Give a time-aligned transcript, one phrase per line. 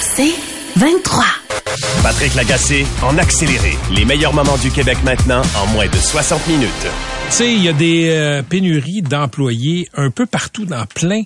[0.00, 0.34] C'est
[0.76, 1.45] 23.
[2.02, 3.76] Patrick Lagacé en accéléré.
[3.94, 6.86] Les meilleurs moments du Québec maintenant en moins de 60 minutes.
[7.28, 11.22] Tu sais, il y a des euh, pénuries d'employés un peu partout dans plein,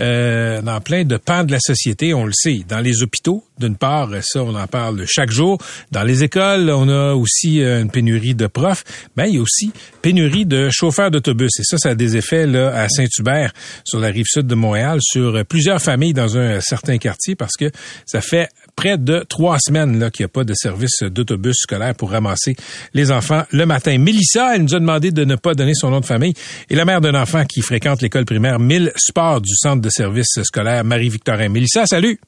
[0.00, 2.62] euh, dans plein de pans de la société, on le sait.
[2.66, 5.58] Dans les hôpitaux, d'une part, ça, on en parle chaque jour.
[5.90, 8.82] Dans les écoles, on a aussi euh, une pénurie de profs.
[9.14, 11.50] Ben, il y a aussi pénurie de chauffeurs d'autobus.
[11.60, 13.52] Et ça, ça a des effets là à Saint-Hubert,
[13.84, 17.70] sur la rive sud de Montréal, sur plusieurs familles dans un certain quartier, parce que
[18.06, 21.94] ça fait près de trois semaines là qu'il n'y a pas de service d'autobus scolaire
[21.94, 22.56] pour ramasser
[22.94, 23.96] les enfants le matin.
[23.98, 26.34] Mélissa, elle nous a demandé de ne pas donner son nom de famille,
[26.70, 30.40] et la mère d'un enfant qui fréquente l'école primaire 1000 Sports du centre de service
[30.42, 31.48] scolaire Marie-Victorin.
[31.48, 32.18] Mélissa, salut!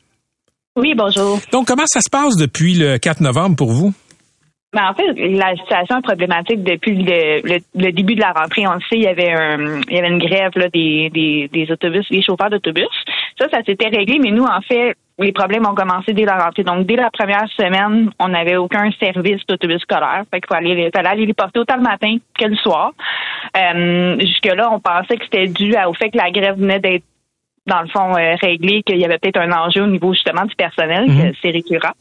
[0.77, 1.39] Oui, bonjour.
[1.53, 3.95] Donc, comment ça se passe depuis le 4 novembre pour vous?
[4.75, 8.67] Ben, en fait, la situation est problématique depuis le, le, début de la rentrée.
[8.67, 11.49] On le sait, il y avait un, il y avait une grève là, des, des,
[11.53, 12.89] des autobus, des chauffeurs d'autobus.
[13.39, 16.65] Ça, ça s'était réglé, mais nous, en fait, les problèmes ont commencé dès la rentrée.
[16.65, 20.25] Donc, dès la première semaine, on n'avait aucun service d'autobus scolaire.
[20.31, 22.93] Fait qu'il fallait, fallait aller les porter autant le matin que le soir.
[23.57, 27.05] Euh, Jusque-là, on pensait que c'était dû au fait que la grève venait d'être
[27.67, 30.55] dans le fond, euh, réglé qu'il y avait peut-être un enjeu au niveau justement du
[30.55, 31.33] personnel, que mhm.
[31.41, 31.95] c'est récurrent.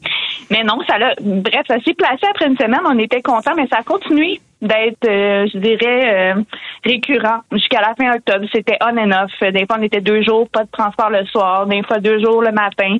[0.50, 3.66] Mais non, ça l'a, bref, ça s'est placé après une semaine, on était content, mais
[3.68, 6.42] ça a continué d'être, euh, je dirais, euh,
[6.84, 8.46] récurrent jusqu'à la fin octobre.
[8.52, 9.52] C'était on and off.
[9.52, 12.42] Des fois, on était deux jours, pas de transport le soir, des fois deux jours
[12.42, 12.96] le matin.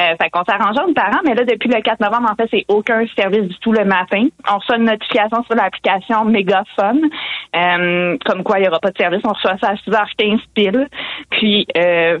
[0.00, 2.64] Euh, fait qu'on s'arrangeait entre parents, mais là, depuis le 4 novembre, en fait, c'est
[2.68, 4.24] aucun service du tout le matin.
[4.50, 7.08] On reçoit une notification sur l'application Mégaphone,
[7.56, 9.20] euh, comme quoi il n'y aura pas de service.
[9.24, 10.88] On reçoit ça à 6h15 pile.
[11.30, 12.18] Puis, euh,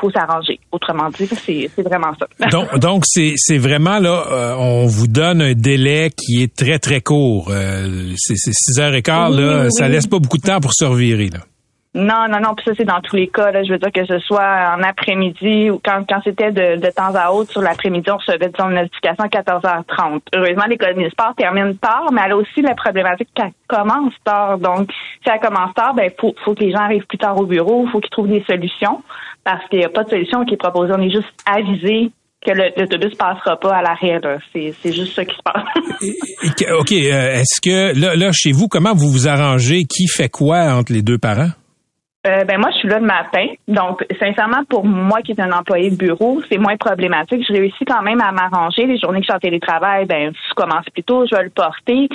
[0.00, 0.58] faut s'arranger.
[0.72, 1.28] Autrement dit,
[1.76, 2.48] c'est vraiment ça.
[2.50, 7.00] donc, donc c'est vraiment là, euh, on vous donne un délai qui est très très
[7.00, 7.48] court.
[7.50, 10.84] Euh, c'est 6 heures et quart là, ça laisse pas beaucoup de temps pour se
[10.84, 11.40] revirer là.
[11.92, 12.54] Non, non, non.
[12.54, 13.50] Puis ça, c'est dans tous les cas.
[13.50, 13.64] Là.
[13.64, 17.12] Je veux dire que ce soit en après-midi ou quand, quand c'était de, de temps
[17.14, 20.20] à autre sur l'après-midi, on recevait disons, une notification à 14h30.
[20.34, 24.58] Heureusement, l'école de sport termine tard, mais elle a aussi la problématique qu'elle commence tard.
[24.58, 24.92] Donc,
[25.24, 27.88] si elle commence tard, ben faut, faut que les gens arrivent plus tard au bureau,
[27.90, 29.02] faut qu'ils trouvent des solutions
[29.42, 30.92] parce qu'il n'y a pas de solution qui est proposée.
[30.96, 32.12] On est juste avisé
[32.44, 34.20] que l'autobus passera pas à l'arrêt.
[34.52, 35.64] C'est juste ça qui se passe.
[36.78, 36.92] OK.
[36.92, 39.84] Euh, est-ce que là, là, chez vous, comment vous vous arrangez?
[39.84, 41.50] Qui fait quoi entre les deux parents?
[42.26, 43.46] Euh, ben moi, je suis là le matin.
[43.66, 47.46] Donc, sincèrement, pour moi qui est un employé de bureau, c'est moins problématique.
[47.48, 48.84] Je réussis quand même à m'arranger.
[48.84, 51.50] Les journées que je suis en télétravail, ben, je commence plus tôt, je vais le
[51.50, 52.10] porter.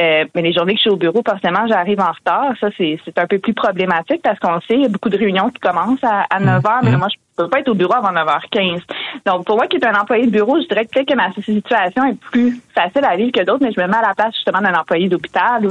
[0.00, 2.54] Euh, mais les journées que je suis au bureau, forcément, j'arrive en retard.
[2.58, 5.50] Ça, c'est un peu plus problématique parce qu'on sait, il y a beaucoup de réunions
[5.50, 6.96] qui commencent à, 9 h, mais mmh.
[6.96, 8.80] moi, je peux pas être au bureau avant 9h15.
[9.26, 11.30] Donc, pour moi qui est un employé de bureau, je dirais que peut-être que ma
[11.32, 14.34] situation est plus facile à vivre que d'autres, mais je me mets à la place
[14.34, 15.70] justement d'un employé d'hôpital ou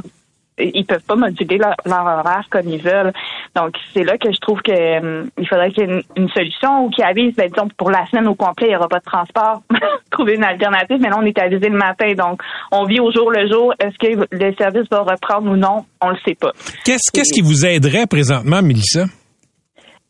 [0.59, 3.13] ils peuvent pas moduler leur, horaire comme ils veulent.
[3.55, 6.85] Donc c'est là que je trouve que euh, il faudrait qu'il y ait une, solution
[6.85, 9.05] ou qu'il avise, ben, disons pour la semaine au complet, il n'y aura pas de
[9.05, 9.61] transport.
[10.11, 13.31] Trouver une alternative, mais là on est avisé le matin, donc on vit au jour
[13.31, 13.73] le jour.
[13.79, 15.85] Est-ce que le service va reprendre ou non?
[16.01, 16.51] On le sait pas.
[16.85, 19.05] Qu'est-ce qu'est-ce qui vous aiderait présentement, Mélissa?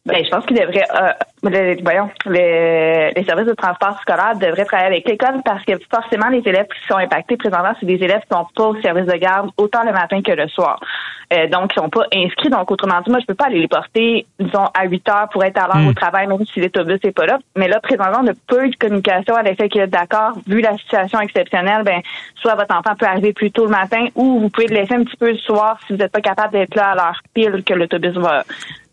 [0.06, 4.88] Ben, je pense qu'il devrait, euh, voyons, les, les, services de transport scolaire devraient travailler
[4.88, 8.36] avec l'école parce que forcément, les élèves qui sont impactés présentement, c'est des élèves qui
[8.36, 10.80] sont pas au service de garde autant le matin que le soir.
[11.32, 12.50] Euh, donc, ils sont pas inscrits.
[12.50, 15.44] Donc, autrement dit, moi, je peux pas aller les porter, disons, à 8 heures pour
[15.44, 15.96] être à l'heure au hmm.
[15.96, 17.38] travail, même si l'autobus n'est pas là.
[17.56, 21.20] Mais là, présentement, on a peu de communication à l'effet que, d'accord, vu la situation
[21.20, 22.02] exceptionnelle, ben,
[22.36, 25.04] soit votre enfant peut arriver plus tôt le matin ou vous pouvez le laisser un
[25.04, 27.74] petit peu le soir si vous n'êtes pas capable d'être là à l'heure pile que
[27.74, 28.44] l'autobus va,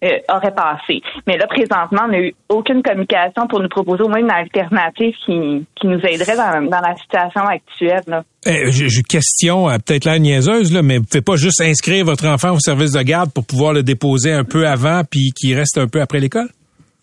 [0.05, 1.01] euh, aurait passé.
[1.27, 5.15] Mais là, présentement, on n'a eu aucune communication pour nous proposer au moins une alternative
[5.25, 8.03] qui, qui nous aiderait dans, dans la situation actuelle.
[8.07, 8.23] Là.
[8.47, 12.05] Eh, J'ai question, euh, peut-être la niaiseuse, là, mais vous ne pouvez pas juste inscrire
[12.05, 15.57] votre enfant au service de garde pour pouvoir le déposer un peu avant puis qu'il
[15.57, 16.49] reste un peu après l'école?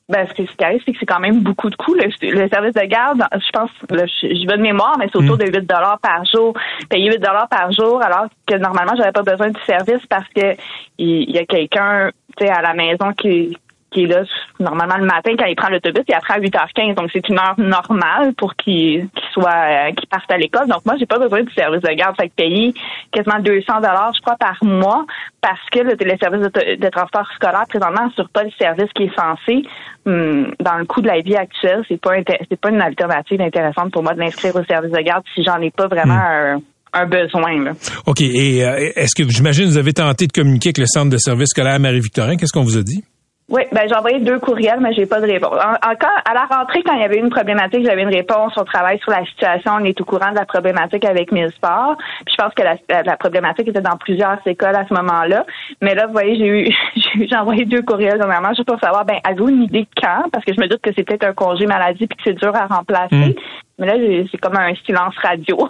[0.09, 1.95] Ben, ce qui arrive, c'est que c'est quand même beaucoup de coûts.
[1.95, 2.11] Le,
[2.49, 5.45] service de garde, je pense, je, vais de mémoire, mais c'est autour hmm.
[5.45, 5.67] de 8
[6.01, 6.53] par jour.
[6.89, 10.55] Payer 8 par jour, alors que normalement, j'avais pas besoin du service parce que
[10.97, 12.11] il y, a quelqu'un,
[12.41, 13.57] à la maison qui
[13.93, 14.23] qui est là
[14.59, 16.95] normalement le matin quand il prend l'autobus et après à 8h15.
[16.95, 20.67] Donc c'est une heure normale pour qu'il qu'il soit euh, qu'il parte à l'école.
[20.67, 22.15] Donc moi j'ai pas besoin du service de garde.
[22.17, 22.73] Fait que payer
[23.11, 25.05] quasiment 200 dollars je crois par mois
[25.41, 29.03] parce que le, le service de, de transport scolaire présentement sur pas le service qui
[29.03, 29.65] est censé
[30.05, 32.15] hum, dans le coût de la vie actuelle, c'est pas
[32.49, 35.61] c'est pas une alternative intéressante pour moi de m'inscrire au service de garde si j'en
[35.61, 36.61] ai pas vraiment un,
[36.93, 37.63] un besoin.
[37.63, 37.71] Là.
[38.05, 38.21] OK.
[38.21, 41.49] Et euh, est-ce que, j'imagine, vous avez tenté de communiquer avec le centre de service
[41.49, 42.35] scolaire Marie-Victorin?
[42.37, 43.03] Qu'est-ce qu'on vous a dit?
[43.49, 45.51] Oui, ben j'ai envoyé deux courriels, mais j'ai pas de réponse.
[45.53, 48.53] En- Encore à la rentrée, quand il y avait une problématique, j'avais une réponse.
[48.55, 51.97] On travaille sur la situation, on est au courant de la problématique avec Millsport.
[52.25, 55.45] Puis je pense que la, la problématique était dans plusieurs écoles à ce moment-là.
[55.81, 59.17] Mais là, vous voyez, j'ai eu j'ai envoyé deux courriels dernièrement juste pour savoir, ben
[59.25, 60.23] avez-vous une idée de quand?
[60.31, 62.55] Parce que je me doute que c'est peut-être un congé maladie puis que c'est dur
[62.55, 63.13] à remplacer.
[63.13, 63.33] Mm.
[63.79, 63.93] Mais là,
[64.31, 65.57] c'est comme un silence radio.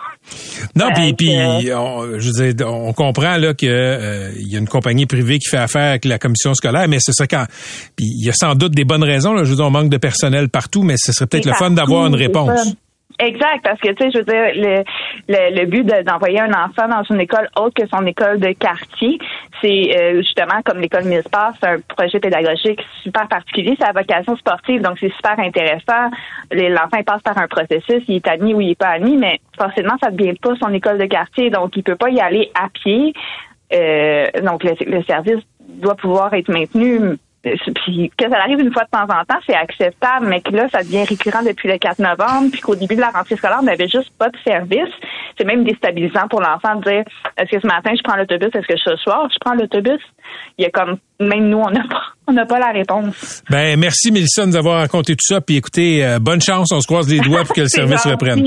[0.75, 4.59] Non, puis, Fait puis je veux dire, on comprend là que euh, il y a
[4.59, 7.45] une compagnie privée qui fait affaire avec la commission scolaire, mais ce serait quand
[7.95, 9.33] puis il y a sans doute des bonnes raisons.
[9.33, 11.55] Là, je veux dire, on manque de personnel partout, mais ce serait peut-être C'est le
[11.55, 12.75] fun d'avoir une c'est réponse.
[13.19, 14.83] Exact, parce que tu sais, je veux dire, le,
[15.27, 18.51] le, le but de- d'envoyer un enfant dans une école autre que son école de
[18.54, 19.19] quartier,
[19.62, 24.36] c'est euh, justement comme l'école Millsport, c'est un projet pédagogique super particulier, c'est à vocation
[24.36, 26.10] sportive, donc c'est super intéressant.
[26.51, 29.94] L'enfant passe par un processus, il est admis ou il est pas admis, mais forcément
[30.04, 32.68] ça ne devient pas son école de quartier, donc il peut pas y aller à
[32.69, 33.13] pied.
[33.74, 37.00] Euh, donc le, le service doit pouvoir être maintenu.
[37.45, 40.51] Euh, Puis que ça arrive une fois de temps en temps, c'est acceptable, mais que
[40.51, 43.59] là, ça devient récurrent depuis le 4 novembre, puis qu'au début de la rentrée scolaire,
[43.61, 44.93] on n'avait juste pas de service.
[45.37, 47.03] C'est même déstabilisant pour l'enfant de dire
[47.37, 49.99] est-ce que ce matin je prends l'autobus, est-ce que ce soir je prends l'autobus?
[50.57, 53.43] Il y a comme même nous, on n'a pas on n'a pas la réponse.
[53.49, 55.41] Ben merci Mélissa de nous avoir raconté tout ça.
[55.41, 58.41] Puis écoutez, euh, bonne chance, on se croise les doigts pour que le service reprenne.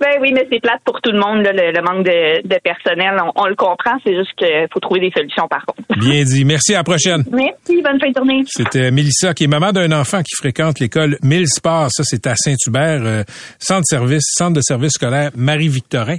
[0.00, 2.58] Ben oui, mais c'est plate pour tout le monde, là, le, le manque de, de
[2.62, 3.16] personnel.
[3.22, 5.82] On, on le comprend, c'est juste qu'il faut trouver des solutions par contre.
[5.98, 6.44] Bien dit.
[6.44, 7.24] Merci à la prochaine.
[7.30, 8.42] Merci, bonne fin de journée.
[8.46, 11.88] C'était Mélissa qui est maman d'un enfant qui fréquente l'école Mille Sports.
[11.90, 13.22] Ça, c'est à Saint-Hubert, euh,
[13.58, 16.16] centre de service, centre de service scolaire Marie-Victorin.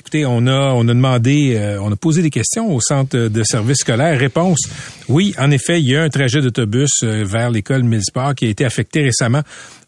[0.00, 3.42] Écoutez, on a on a demandé, euh, on a posé des questions au centre de
[3.42, 4.18] service scolaire.
[4.18, 4.58] Réponse
[5.10, 8.46] oui, en effet, il y a un trajet d'autobus euh, vers l'école Mille Sports qui
[8.46, 9.42] a été affecté récemment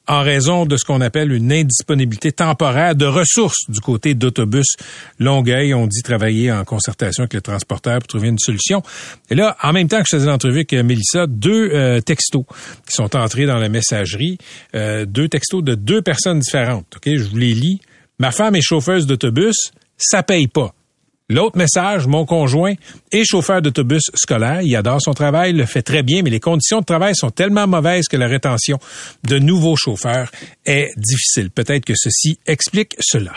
[0.09, 4.77] en raison de ce qu'on appelle une indisponibilité temporaire de ressources du côté d'autobus
[5.19, 5.75] Longueuil.
[5.75, 8.83] On dit travailler en concertation avec le transporteur pour trouver une solution.
[9.31, 12.45] Et là, en même temps que je faisais l'entrevue avec euh, Mélissa, deux euh, textos
[12.87, 14.39] qui sont entrés dans la messagerie,
[14.75, 16.87] euh, deux textos de deux personnes différentes.
[16.97, 17.81] Ok, je vous les lis.
[18.19, 20.75] Ma femme est chauffeuse d'autobus, ça paye pas.
[21.29, 22.75] L'autre message, mon conjoint
[23.11, 24.63] est chauffeur d'autobus scolaire.
[24.63, 27.67] Il adore son travail, le fait très bien, mais les conditions de travail sont tellement
[27.67, 28.79] mauvaises que la rétention
[29.25, 30.31] de nouveaux chauffeurs
[30.67, 31.51] est difficile.
[31.51, 33.33] Peut-être que ceci explique cela.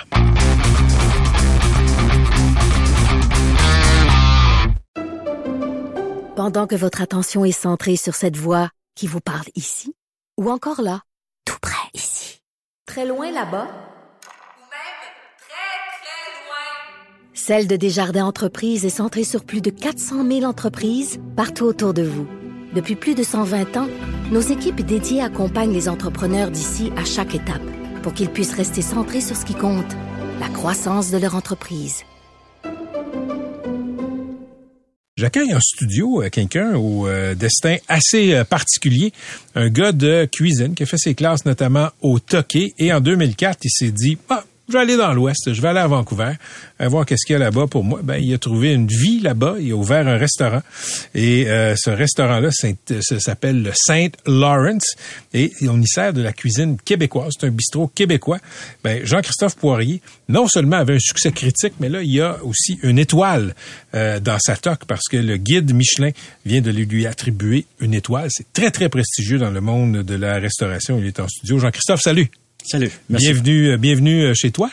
[6.35, 9.95] Pendant que votre attention est centrée sur cette voix qui vous parle ici,
[10.37, 11.01] ou encore là,
[11.45, 12.41] tout près ici,
[12.85, 15.01] très loin là-bas, Ou même
[15.39, 15.71] très,
[16.01, 17.24] très loin.
[17.37, 22.01] Celle de Desjardins Entreprises est centrée sur plus de 400 000 entreprises partout autour de
[22.01, 22.25] vous.
[22.73, 23.89] Depuis plus de 120 ans,
[24.31, 27.61] nos équipes dédiées accompagnent les entrepreneurs d'ici à chaque étape
[28.03, 29.91] pour qu'ils puissent rester centrés sur ce qui compte,
[30.39, 32.03] la croissance de leur entreprise.
[35.17, 39.11] J'accueille en studio euh, quelqu'un au euh, destin assez euh, particulier,
[39.55, 43.59] un gars de cuisine qui a fait ses classes notamment au Toqué et en 2004,
[43.63, 46.33] il s'est dit ah, je vais aller dans l'Ouest, je vais aller à Vancouver,
[46.81, 47.99] euh, voir qu'est-ce qu'il y a là-bas pour moi.
[48.03, 50.61] Ben, il a trouvé une vie là-bas, il a ouvert un restaurant
[51.13, 54.95] et euh, ce restaurant-là s'appelle le Saint Lawrence
[55.33, 57.33] et on y sert de la cuisine québécoise.
[57.39, 58.39] C'est un bistrot québécois.
[58.83, 62.79] Ben, Jean-Christophe Poirier, non seulement avait un succès critique, mais là, il y a aussi
[62.81, 63.53] une étoile
[63.93, 66.09] euh, dans sa toque parce que le guide Michelin
[66.45, 68.29] vient de lui attribuer une étoile.
[68.31, 70.97] C'est très, très prestigieux dans le monde de la restauration.
[70.99, 71.59] Il est en studio.
[71.59, 72.29] Jean-Christophe, salut.
[72.65, 72.89] Salut.
[73.09, 73.25] Merci.
[73.27, 74.69] Bienvenue, euh, bienvenue euh, chez toi.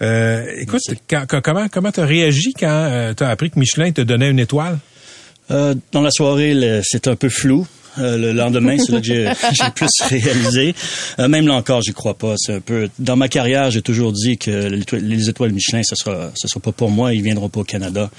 [0.00, 4.30] Euh, écoute, quand- comment comment t'as réagi quand tu as appris que Michelin te donnait
[4.30, 4.78] une étoile?
[5.50, 7.66] Euh, dans la soirée, c'est un peu flou.
[7.98, 9.04] Euh, le lendemain, c'est là que
[9.52, 10.74] j'ai plus réalisé.
[11.18, 12.34] Euh, même là encore, j'y crois pas.
[12.38, 12.88] C'est un peu.
[12.98, 14.50] Dans ma carrière, j'ai toujours dit que
[14.96, 17.12] les étoiles Michelin, ce sera, ce sera pas pour moi.
[17.12, 18.10] Ils viendront pas au Canada.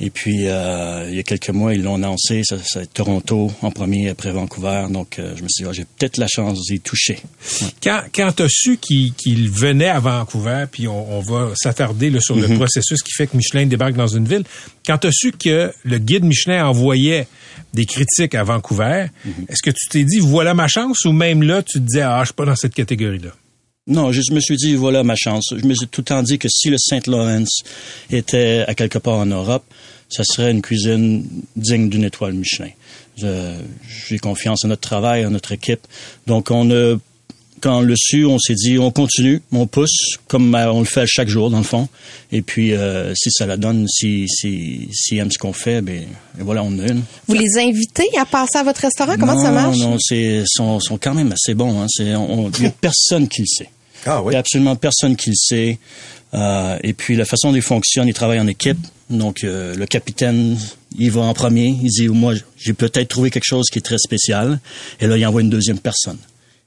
[0.00, 2.42] Et puis, euh, il y a quelques mois, ils l'ont annoncé.
[2.44, 4.86] Ça, ça va être Toronto en premier après Vancouver.
[4.90, 7.18] Donc, euh, je me suis dit, ah, j'ai peut-être la chance d'y toucher.
[7.82, 12.34] Quand, quand tu as su qu'il venait à Vancouver, puis on, on va s'attarder sur
[12.34, 14.44] le processus qui fait que Michelin débarque dans une ville,
[14.84, 17.28] quand tu as su que le guide Michelin envoyait
[17.72, 19.06] des critiques à Vancouver,
[19.48, 22.18] est-ce que tu t'es dit, voilà ma chance, ou même là, tu te disais, ah,
[22.20, 23.30] je suis pas dans cette catégorie-là?
[23.86, 25.52] Non, je me suis dit, voilà ma chance.
[25.54, 27.44] Je me suis tout le temps dit que si le Saint-Laurent
[28.10, 29.64] était à quelque part en Europe,
[30.08, 32.70] ça serait une cuisine digne d'une étoile Michelin.
[33.16, 35.86] J'ai confiance en notre travail, en notre équipe.
[36.26, 36.96] Donc, on a,
[37.60, 40.86] quand on le su, on s'est dit, on continue, on pousse, comme euh, on le
[40.86, 41.88] fait chaque jour, dans le fond.
[42.32, 46.04] Et puis, euh, si ça la donne, si, si, si aiment ce qu'on fait, ben,
[46.38, 47.02] voilà, on a une.
[47.28, 49.16] Vous les invitez à passer à votre restaurant?
[49.18, 49.76] Comment ça marche?
[49.76, 51.82] Non, non, c'est, sont, sont quand même assez bons.
[51.82, 51.86] Hein.
[51.88, 53.68] C'est, on, il y a personne qui le sait.
[54.06, 54.32] Ah Il oui.
[54.32, 55.78] y a absolument personne qui le sait.
[56.34, 58.78] Euh, et puis la façon dont ils fonctionnent, ils travaillent en équipe.
[59.10, 60.58] Donc euh, le capitaine,
[60.98, 61.76] il va en premier.
[61.82, 64.58] Il dit moi, j'ai peut-être trouvé quelque chose qui est très spécial.
[65.00, 66.18] Et là, il envoie une deuxième personne.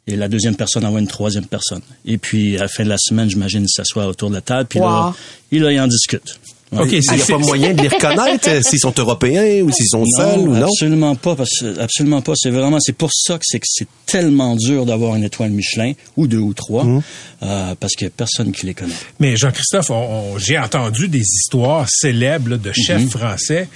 [0.09, 1.81] Et la deuxième personne envoie une troisième personne.
[2.05, 4.67] Et puis à la fin de la semaine, j'imagine, ils s'assoient autour de la table.
[4.69, 5.13] Puis là, Wow.
[5.51, 6.39] et là, ils en discutent.
[6.71, 9.87] OK, Il n'y a pas moyen de les reconnaître euh, s'ils sont européens ou s'ils
[9.87, 10.65] sont seuls ou non?
[10.67, 12.33] absolument pas, parce que absolument pas.
[12.35, 15.93] C'est vraiment, c'est pour ça que c'est que c'est tellement dur d'avoir une étoile Michelin
[16.17, 17.01] ou deux ou trois, Mmh.
[17.43, 18.91] euh, parce qu'il y a personne qui les connaît.
[19.21, 23.09] Mais Jean-Christophe, on- on- j'ai entendu des histoires célèbres là, de chefs Mhm.
[23.09, 23.69] français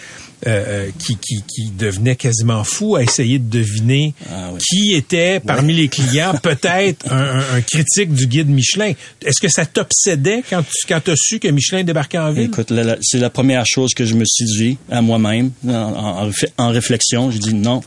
[0.48, 4.60] euh, euh, qui, qui, qui devenaient quasiment fous à essayer de deviner Ah oui.
[4.60, 8.94] qui était parmi les clients peut-être un, un- critique du guide Michelin.
[9.24, 12.46] Est-ce que ça t'obsédait quand tu quand as su que Michelin débarquait en ville?
[12.46, 16.30] Écoute, c'est la première chose que je me suis dit à moi-même en, en- en
[16.30, 17.30] réfl- en réflexion.
[17.32, 17.82] J'ai dit non,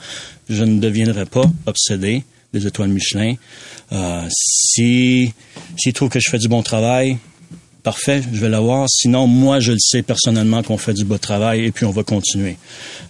[0.48, 3.34] je ne deviendrai pas obsédé des étoiles Michelin.
[3.92, 5.32] Euh, si
[5.76, 7.18] s'ils trouvent que je fais du bon travail,
[7.84, 8.88] parfait, je vais l'avoir.
[8.88, 12.02] Sinon, moi, je le sais personnellement qu'on fait du bon travail et puis on va
[12.02, 12.56] continuer.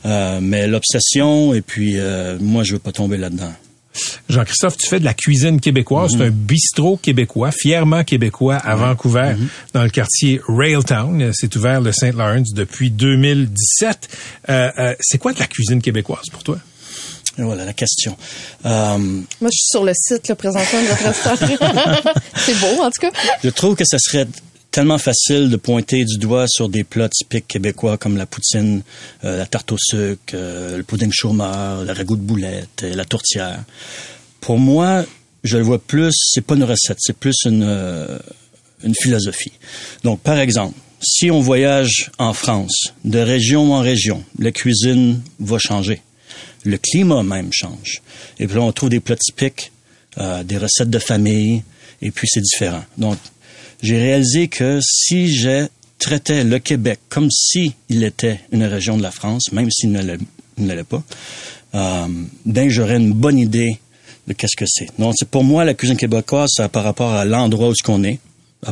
[0.04, 3.52] Euh, mais l'obsession et puis euh, moi, je veux pas tomber là-dedans.
[4.28, 6.12] Jean-Christophe, tu fais de la cuisine québécoise.
[6.14, 6.19] Mhm.
[6.19, 9.49] C'est un bistrot québécois, fièrement québécois, à Vancouver, Mhm.
[9.73, 11.31] dans le quartier Railtown.
[11.33, 14.09] C'est ouvert le Saint Lawrence depuis 2017.
[14.50, 16.59] Euh, euh, c'est quoi de la cuisine québécoise pour toi?
[17.38, 18.16] Et voilà la question.
[18.66, 22.12] Euh, Moi, je suis sur le site, là, présentement, de votre restaurant.
[22.37, 23.11] c'est beau, en tout cas.
[23.43, 24.26] Je trouve que ça serait
[24.75, 28.83] tellement facile de pointer du doigt sur des plats typiques québécois comme la poutine,
[29.23, 33.04] euh, la tarte au sucre, euh, le pudding chômeur, le ragoût de boulette, euh, la
[33.04, 33.62] tourtière.
[34.40, 35.04] Pour moi,
[35.45, 38.19] je le vois plus, c'est pas une recette, c'est plus une, euh,
[38.83, 39.52] une philosophie.
[40.02, 45.59] Donc, par exemple, si on voyage en France, de région en région, la cuisine va
[45.59, 46.02] changer.
[46.64, 48.02] Le climat même change.
[48.40, 49.71] Et puis là, on trouve des plats typiques,
[50.19, 51.62] euh, des recettes de famille,
[52.02, 52.85] et puis c'est différent.
[52.99, 53.19] Donc,
[53.85, 55.67] j'ai réalisé que si je
[55.99, 60.00] traitais le Québec comme si il était une région de la France, même s'il ne
[60.59, 61.03] l'est pas,
[61.75, 62.07] euh,
[62.47, 63.79] ben j'aurais une bonne idée
[64.26, 64.88] de qu'est-ce que c'est.
[64.99, 68.21] Donc, pour moi la cuisine québécoise, c'est par rapport à l'endroit où ce qu'on est,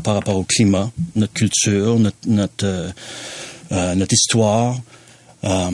[0.02, 2.90] par rapport au climat, notre culture, notre notre, euh,
[3.72, 4.80] euh, notre histoire.
[5.44, 5.70] Euh,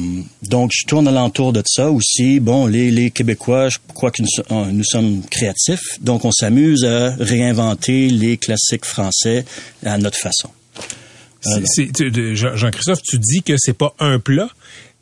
[0.48, 2.40] donc, je tourne alentour de ça aussi.
[2.40, 6.84] Bon, les, les Québécois, je crois que nous, euh, nous sommes créatifs, donc on s'amuse
[6.84, 9.44] à réinventer les classiques français
[9.84, 10.48] à notre façon.
[12.34, 14.48] Jean- Jean-Christophe, tu dis que c'est pas un plat,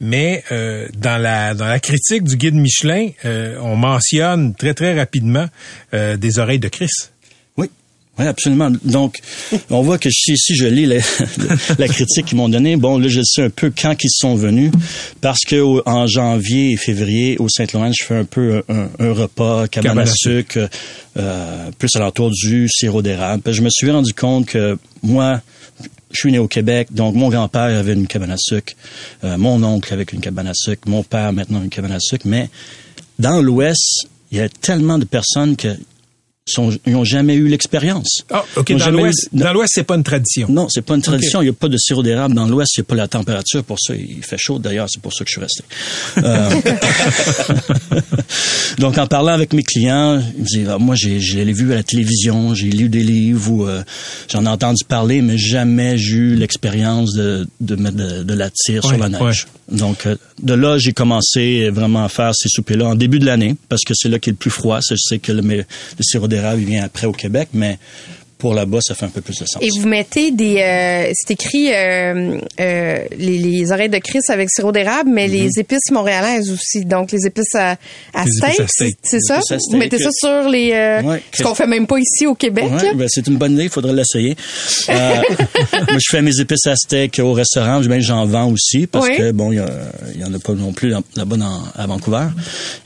[0.01, 4.95] mais euh, dans la dans la critique du guide Michelin, euh, on mentionne très très
[4.99, 5.47] rapidement
[5.95, 6.91] euh, des oreilles de Chris.
[8.19, 8.71] Oui, absolument.
[8.85, 9.19] Donc,
[9.71, 10.97] on voit que si, si je lis la,
[11.79, 14.73] la critique qu'ils m'ont donnée, bon, là, je sais un peu quand ils sont venus,
[15.21, 19.13] parce que au- en janvier et février, au Saint-Laurent, je fais un peu un, un
[19.13, 20.69] repas, cabane Cabane à à sucre,
[21.19, 23.43] euh, plus alentour du sirop d'érable.
[23.53, 25.43] Je me suis rendu compte que moi,
[26.13, 28.73] je suis né au Québec, donc mon grand-père avait une cabane à sucre,
[29.25, 32.27] euh, mon oncle avait une cabane à sucre, mon père maintenant une cabane à sucre,
[32.27, 32.49] mais
[33.19, 35.69] dans l'Ouest, il y a tellement de personnes que
[36.53, 38.23] sont, ils n'ont jamais eu l'expérience.
[38.31, 38.73] Ah, ok.
[38.77, 40.47] Dans l'Ouest, eu- dans l'Ouest, c'est pas une tradition.
[40.49, 41.41] non, c'est pas une tradition.
[41.43, 42.77] Il n'y a pas de sirop d'érable dans l'Ouest.
[42.77, 43.95] Il n'y a pas la température pour ça.
[43.95, 44.87] Il fait chaud d'ailleurs.
[44.89, 45.63] C'est pour ça que je suis resté.
[46.19, 46.51] Euh,
[48.79, 51.77] Donc, en parlant avec mes clients, ils me Ah, moi, j'ai, je l'ai vu à
[51.77, 53.83] la télévision, j'ai lu des livres ou euh,
[54.29, 58.51] j'en ai entendu parler, mais jamais j'ai eu l'expérience de, de mettre de, de la
[58.51, 59.21] tire Ouais, sur la neige.
[59.66, 59.66] ouais.
[59.71, 63.57] Donc, euh, de là, j'ai commencé vraiment à faire ces soupers-là en début de l'année,
[63.69, 64.79] parce que c'est là qu'il est le plus froid.
[64.89, 65.65] Je sais que le, le
[66.01, 67.79] sirop d'érable, vient après au Québec, mais
[68.39, 69.63] pour là-bas, ça fait un peu plus de sens.
[69.63, 70.59] Et vous mettez des...
[70.61, 75.59] euh, c'est écrit euh, euh, les, les oreilles de Chris avec sirop d'érable, mais les
[75.59, 76.85] épices montréalaises aussi.
[76.85, 77.77] Donc, les épices à,
[78.13, 78.99] à Les steak, c'est steak.
[79.03, 79.57] c'est Les ça?
[79.71, 80.73] Vous mettez ça sur les...
[80.73, 81.23] euh, Ouais.
[81.33, 82.67] ce qu'on fait même pas ici au Québec.
[82.71, 84.37] Ouais, ben, c'est une bonne idée, il faudrait l'essayer.
[84.89, 84.93] Euh,
[85.73, 89.17] moi, je fais mes épices à steak au restaurant, ben, j'en vends aussi parce Oui.
[89.17, 89.57] que bon, il
[90.19, 92.27] y, en a pas non plus là-bas dans- à Vancouver.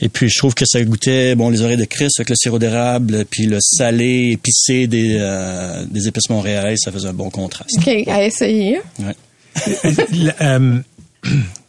[0.01, 2.59] Et puis je trouve que ça goûtait bon les oreilles de Chris avec le sirop
[2.59, 7.71] d'érable, puis le salé épicé des euh, des épices montréalaises, ça faisait un bon contraste.
[7.79, 8.81] OK, à essayer.
[8.99, 9.17] Ouais.
[10.13, 10.79] Le- euh,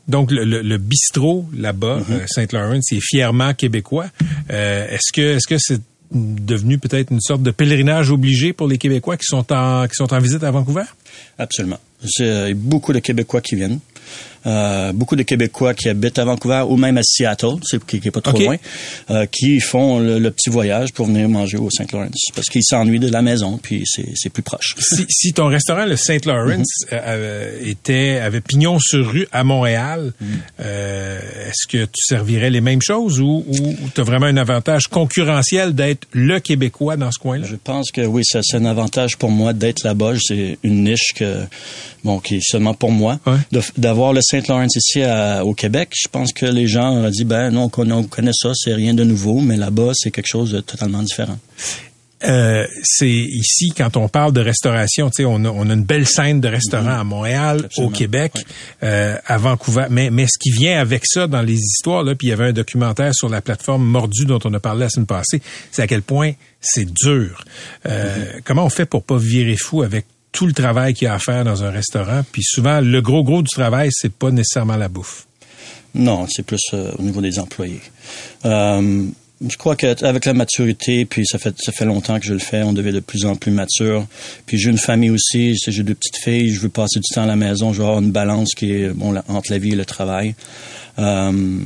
[0.08, 2.12] donc le, le- le bistrot là-bas, Mm-hmm.
[2.14, 4.08] euh, Saint-Laurent, c'est fièrement québécois.
[4.50, 5.82] Euh, est-ce que est-ce que c'est
[6.14, 10.14] devenu peut-être une sorte de pèlerinage obligé pour les Québécois qui sont en, qui sont
[10.14, 10.84] en visite à Vancouver?
[11.38, 11.80] Absolument.
[12.06, 13.80] C'est euh, beaucoup de Québécois qui viennent.
[14.46, 18.08] Euh, beaucoup de Québécois qui habitent à Vancouver ou même à Seattle, c'est qui, qui
[18.08, 18.58] est pas trop loin,
[19.12, 22.64] euh, qui font le, le petit voyage pour venir manger au Saint Lawrence parce qu'ils
[22.64, 24.76] s'ennuient de la maison puis c'est c'est plus proche.
[24.80, 26.94] Si, si ton restaurant, le Saint Lawrence, Mhm.
[26.94, 30.14] euh, euh, était avait pignon sur rue à Montréal,
[30.60, 34.88] euh, est-ce que tu servirais les mêmes choses ou, ou tu as vraiment un avantage
[34.88, 37.46] concurrentiel d'être le Québécois dans ce coin-là?
[37.48, 40.14] Je pense que oui, ça c'est un avantage pour moi d'être là-bas.
[40.20, 41.42] C'est une niche que
[42.04, 43.20] bon qui est seulement pour moi.
[43.26, 43.62] Ouais.
[43.78, 47.26] D'avoir le Saint Lawrence ici à- au Québec, je pense que les gens ont dit
[47.26, 50.28] ben non, on connaît, on connaît ça, c'est rien de nouveau, mais là-bas c'est quelque
[50.30, 51.38] chose de totalement différent.
[52.24, 55.84] Euh, c'est ici quand on parle de restauration, tu sais, on a, on a une
[55.84, 57.62] belle scène de restaurants à Montréal.
[57.66, 58.44] Absolument, au Québec, ouais.
[58.84, 59.86] euh, à Vancouver.
[59.90, 62.50] Mais, mais ce qui vient avec ça dans les histoires, là, puis il y avait
[62.50, 65.88] un documentaire sur la plateforme Mordu dont on a parlé la semaine passée, c'est à
[65.88, 67.44] quel point c'est dur.
[67.88, 68.42] Euh, Mhm.
[68.46, 71.20] Comment on fait pour pas virer fou avec tout le travail qu'il y a à
[71.20, 72.22] faire dans un restaurant?
[72.32, 75.28] Puis souvent, le gros gros du travail, c'est pas nécessairement la bouffe.
[75.94, 77.82] Non, c'est plus euh, au niveau des employés.
[78.46, 79.06] Euh,
[79.48, 82.92] je crois qu'avec la maturité, puis ça fait longtemps que je le fais, on devient
[82.92, 84.06] de plus en plus mature.
[84.46, 87.26] Puis j'ai une famille aussi, j'ai deux petites filles, je veux passer du temps à
[87.26, 89.86] la maison, je veux avoir une balance qui est bon entre la vie et le
[89.86, 90.36] travail.
[91.00, 91.58] Euh,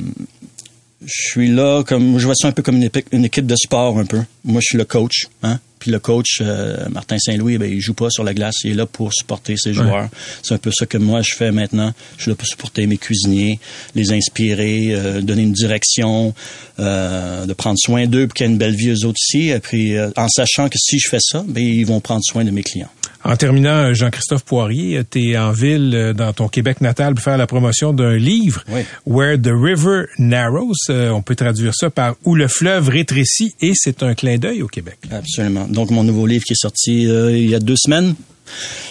[1.04, 3.98] je suis là comme je vois ça un peu comme une une équipe de sport
[3.98, 4.22] un peu.
[4.44, 5.60] Moi, je suis le coach, hein.
[5.86, 8.74] Puis le coach euh, Martin Saint-Louis, ben il joue pas sur la glace, il est
[8.74, 10.08] là pour supporter ses joueurs.
[10.42, 11.92] C'est un peu ça que moi je fais maintenant.
[12.16, 13.60] Je suis là pour supporter mes cuisiniers,
[13.94, 16.34] les inspirer, euh, donner une direction,
[16.80, 19.50] euh, de prendre soin d'eux pour qu'ils aient une belle vie eux autres aussi.
[19.50, 22.44] Et puis euh, en sachant que si je fais ça, ben ils vont prendre soin
[22.44, 22.90] de mes clients.
[23.26, 27.36] En terminant, Jean-Christophe Poirier, tu es en ville euh, dans ton Québec natal pour faire
[27.36, 28.82] la promotion d'un livre, Oui.
[29.04, 30.74] Where the River Narrows.
[30.90, 34.62] Euh, on peut traduire ça par Où le fleuve rétrécit et c'est un clin d'œil
[34.62, 34.98] au Québec.
[35.10, 35.66] Absolument.
[35.68, 38.14] Donc, mon nouveau livre qui est sorti euh, il y a deux semaines,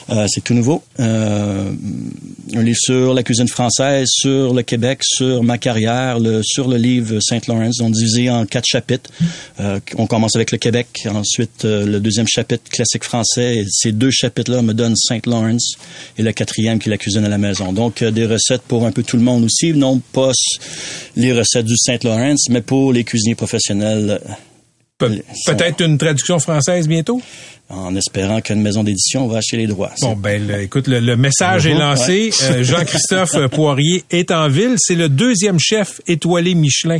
[0.09, 0.83] euh, c'est tout nouveau.
[0.99, 1.71] Euh,
[2.53, 6.77] un livre sur la cuisine française, sur le Québec, sur ma carrière, le, sur le
[6.77, 9.09] livre Saint Lawrence, donc divisé en quatre chapitres.
[9.59, 13.57] Euh, on commence avec le Québec, ensuite le deuxième chapitre, classique français.
[13.57, 15.75] Et ces deux chapitres-là me donnent Saint Lawrence
[16.17, 17.73] et le quatrième qui est la cuisine à la maison.
[17.73, 20.31] Donc, des recettes pour un peu tout le monde aussi, non pas
[21.15, 24.19] les recettes du Saint Lawrence, mais pour les cuisiniers professionnels.
[24.97, 27.21] Pe- Peut-être une traduction française bientôt?
[27.67, 29.91] En espérant qu'une maison d'édition va acheter les droits.
[30.01, 32.29] Bon, ben, le- écoute, le, le message est lancé.
[32.43, 34.75] Euh, Jean-Christophe Poirier est en ville.
[34.77, 36.99] C'est le deuxième chef étoilé Michelin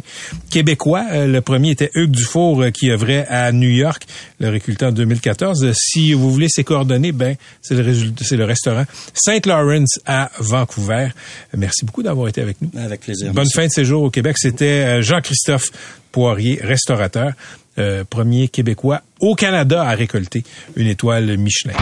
[0.50, 1.06] québécois.
[1.12, 4.08] Euh, le premier était Hugues Dufour euh, qui œuvrait à New York,
[4.40, 5.64] le réculté en 2014.
[5.66, 10.00] Euh, si vous voulez ses coordonnées, ben, c'est le résultat, c'est le restaurant Saint Lawrence
[10.08, 11.10] à Vancouver.
[11.56, 12.72] Merci beaucoup d'avoir été avec nous.
[12.80, 13.28] Avec plaisir.
[13.28, 13.54] Bonne Merci.
[13.54, 14.36] fin de séjour au Québec.
[14.40, 15.70] C'était Jean-Christophe
[16.12, 17.34] Poirier, restaurateur,
[17.78, 20.44] euh, premier Québécois au Canada à récolter
[20.76, 21.74] une étoile Michelin.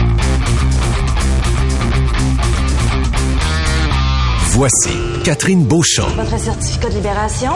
[4.50, 4.90] Voici
[5.24, 6.06] Catherine Beauchamp.
[6.14, 7.50] Votre certificat de libération?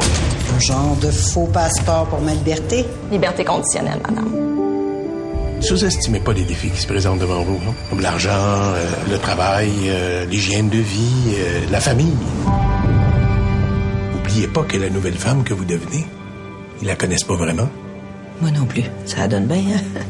[0.56, 2.84] Un genre de faux passeport pour ma liberté?
[3.12, 4.48] Liberté conditionnelle, madame.
[5.60, 7.74] Sous-estimez pas les défis qui se présentent devant vous, non?
[7.90, 12.16] comme l'argent, euh, le travail, euh, l'hygiène de vie, euh, la famille.
[14.16, 16.04] Oubliez pas que la nouvelle femme que vous devenez,
[16.80, 17.68] ils la connaissent pas vraiment.
[18.40, 18.84] Moi non plus.
[19.04, 20.00] Ça donne bien, hein?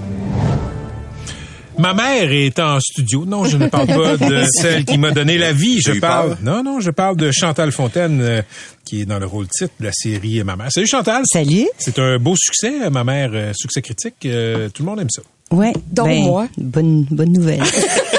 [1.78, 3.24] Ma mère est en studio.
[3.24, 5.80] Non, je ne parle pas de celle qui m'a donné la vie.
[5.80, 6.36] Je parle.
[6.42, 8.42] Non, non, je parle de Chantal Fontaine, euh,
[8.84, 10.72] qui est dans le rôle titre de la série Ma mère.
[10.72, 11.22] Salut Chantal.
[11.32, 11.68] Salut.
[11.78, 14.16] C'est un beau succès, Ma mère, euh, succès critique.
[14.26, 15.22] Euh, tout le monde aime ça.
[15.52, 15.72] Ouais.
[15.92, 16.48] Donc ben, moi.
[16.58, 17.62] Bonne, bonne nouvelle.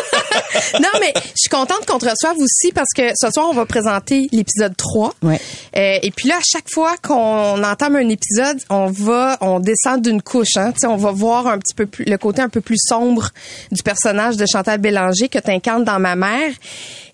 [0.79, 3.65] non, mais je suis contente qu'on te reçoive aussi parce que ce soir, on va
[3.65, 5.13] présenter l'épisode 3.
[5.23, 5.39] Ouais.
[5.77, 10.01] Euh, et puis là, à chaque fois qu'on entame un épisode, on va, on descend
[10.01, 10.57] d'une couche.
[10.57, 10.73] Hein.
[10.83, 13.29] On va voir un petit peu plus le côté un peu plus sombre
[13.71, 16.51] du personnage de Chantal Bélanger que tu incarnes dans Ma mère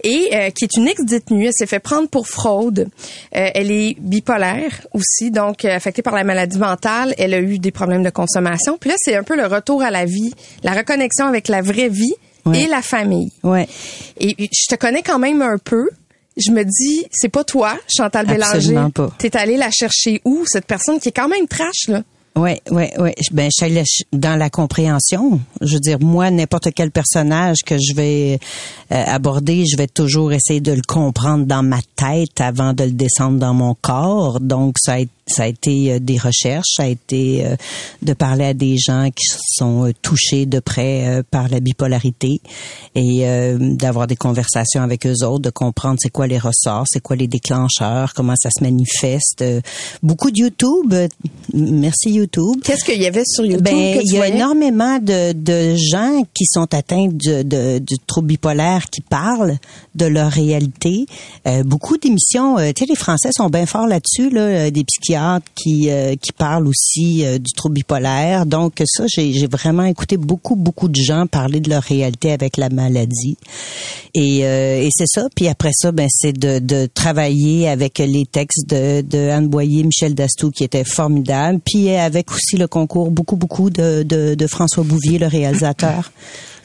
[0.04, 1.48] et euh, qui est une ex-détenue.
[1.48, 2.88] Elle s'est fait prendre pour fraude.
[3.36, 7.14] Euh, elle est bipolaire aussi, donc euh, affectée par la maladie mentale.
[7.18, 8.78] Elle a eu des problèmes de consommation.
[8.80, 11.90] Puis là, c'est un peu le retour à la vie, la reconnexion avec la vraie
[11.90, 12.14] vie
[12.46, 12.64] Ouais.
[12.64, 13.32] et la famille.
[13.44, 13.68] Ouais.
[14.20, 15.90] Et je te connais quand même un peu.
[16.38, 18.56] Je me dis, c'est pas toi, Chantal Bélanger.
[18.56, 19.10] Absolument pas.
[19.18, 22.04] T'es allée la chercher où, cette personne qui est quand même trash, là?
[22.38, 23.16] Ouais, ouais, ouais.
[23.32, 23.50] Ben,
[24.12, 25.40] dans la compréhension.
[25.62, 28.40] Je veux dire, moi, n'importe quel personnage que je vais
[28.92, 32.92] euh, aborder, je vais toujours essayer de le comprendre dans ma tête avant de le
[32.92, 34.42] descendre dans mon corps.
[34.42, 37.56] Donc, ça a, ça a été euh, des recherches, ça a été euh,
[38.02, 39.26] de parler à des gens qui
[39.58, 42.42] sont euh, touchés de près par la bipolarité
[42.96, 43.26] et
[43.60, 47.28] d'avoir des conversations avec eux autres, de comprendre c'est quoi les ressorts, c'est quoi les
[47.28, 49.44] déclencheurs, comment ça se manifeste.
[50.04, 50.94] Beaucoup de YouTube.
[51.56, 52.58] Merci YouTube.
[52.64, 55.76] Qu'est-ce qu'il y avait sur YouTube Ben, que tu il y a énormément de, de
[55.76, 59.58] gens qui sont atteints de, de, du trouble bipolaire qui parlent
[59.96, 61.06] de leur réalité.
[61.48, 64.84] Euh, beaucoup d'émissions, euh, tu sais, les Français sont bien forts là-dessus, là, euh, des
[64.84, 68.46] psychiatres qui euh, qui parlent aussi euh, du trouble bipolaire.
[68.46, 72.58] Donc ça, j'ai j'ai vraiment écouté beaucoup beaucoup de gens parler de leur réalité avec
[72.58, 73.38] la maladie.
[74.14, 75.28] Et, euh, et c'est ça.
[75.36, 79.84] Puis après ça, ben c'est de, de travailler avec les textes de, de Anne Boyer,
[79.84, 81.45] Michel Dastou, qui étaient formidables.
[81.66, 86.12] Puis avec aussi le concours beaucoup beaucoup de, de, de François Bouvier, le réalisateur.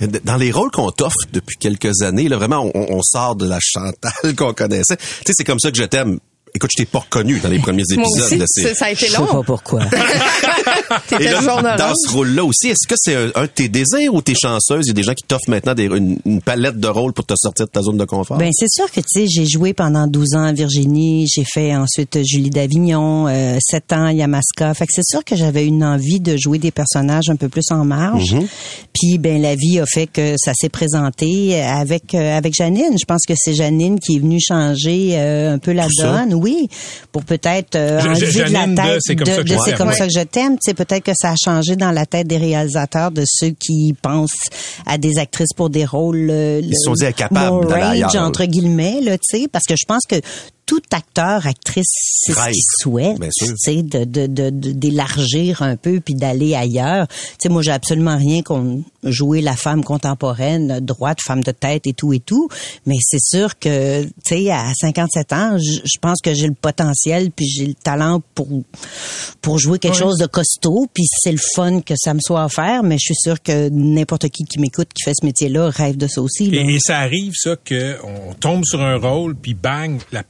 [0.24, 3.58] Dans les rôles qu'on t'offre depuis quelques années, là, vraiment, on, on sort de la
[3.60, 4.96] Chantal qu'on connaissait.
[4.96, 6.18] Tu sais, c'est comme ça que je t'aime.
[6.54, 8.24] Écoute, je t'ai pas reconnu dans les premiers Moi épisodes.
[8.26, 9.26] aussi, là, c'est- c'est- ça a été Je sais long.
[9.26, 9.80] pas pourquoi.
[11.08, 14.34] T'étais dans ce rôle-là aussi, est-ce que c'est un, un de tes désirs ou t'es
[14.34, 14.84] chanceuse?
[14.86, 17.24] Il y a des gens qui t'offrent maintenant des- une, une palette de rôles pour
[17.26, 18.38] te sortir de ta zone de confort?
[18.38, 21.74] Ben c'est sûr que tu sais, j'ai joué pendant 12 ans à Virginie, j'ai fait
[21.74, 24.74] ensuite Julie d'Avignon, euh, 7 ans à Yamaska.
[24.74, 27.64] Fait que c'est sûr que j'avais une envie de jouer des personnages un peu plus
[27.70, 28.34] en marge.
[28.92, 32.96] Puis ben la vie a fait que ça s'est présenté avec euh, avec Janine.
[32.98, 36.12] Je pense que c'est Janine qui est venue changer euh, un peu la Tout ça.
[36.26, 36.68] donne, oui,
[37.12, 39.78] pour peut-être euh, de la de tête C'est comme ça que je c'est t'aime.
[39.78, 39.94] comme Ouais.
[39.94, 40.52] ça que je t'aime.
[40.54, 43.94] Tu sais, peut-être que ça a changé dans la tête des réalisateurs de ceux qui
[44.00, 44.30] pensent
[44.86, 46.28] à des actrices pour des rôles.
[46.30, 50.02] euh, Ils sont dit incapables range, entre guillemets, là, tu sais, parce que je pense
[50.08, 50.16] que
[50.66, 53.54] tout acteur, actrice, c'est ce qu'il souhaite, tu sûr.
[53.58, 57.08] sais, de, de, de, de- d'élargir un peu puis d'aller ailleurs.
[57.08, 61.86] Tu sais, moi, j'ai absolument rien contre jouer la femme contemporaine, droite, femme de tête
[61.86, 62.48] et tout et tout,
[62.86, 67.30] mais c'est sûr que, tu sais, à 57 ans, je pense que j'ai le potentiel
[67.30, 68.48] puis j'ai le talent pour
[69.40, 72.82] pour jouer quelque chose de costaud, puis c'est le fun que ça me soit offert,
[72.82, 76.06] mais je suis sûre que n'importe qui qui m'écoute, qui fait ce métier-là, rêve de
[76.06, 76.50] ça aussi.
[76.50, 76.60] là.
[76.60, 80.22] Et, et ça arrive, ça, qu'on tombe sur un rôle, puis bang, la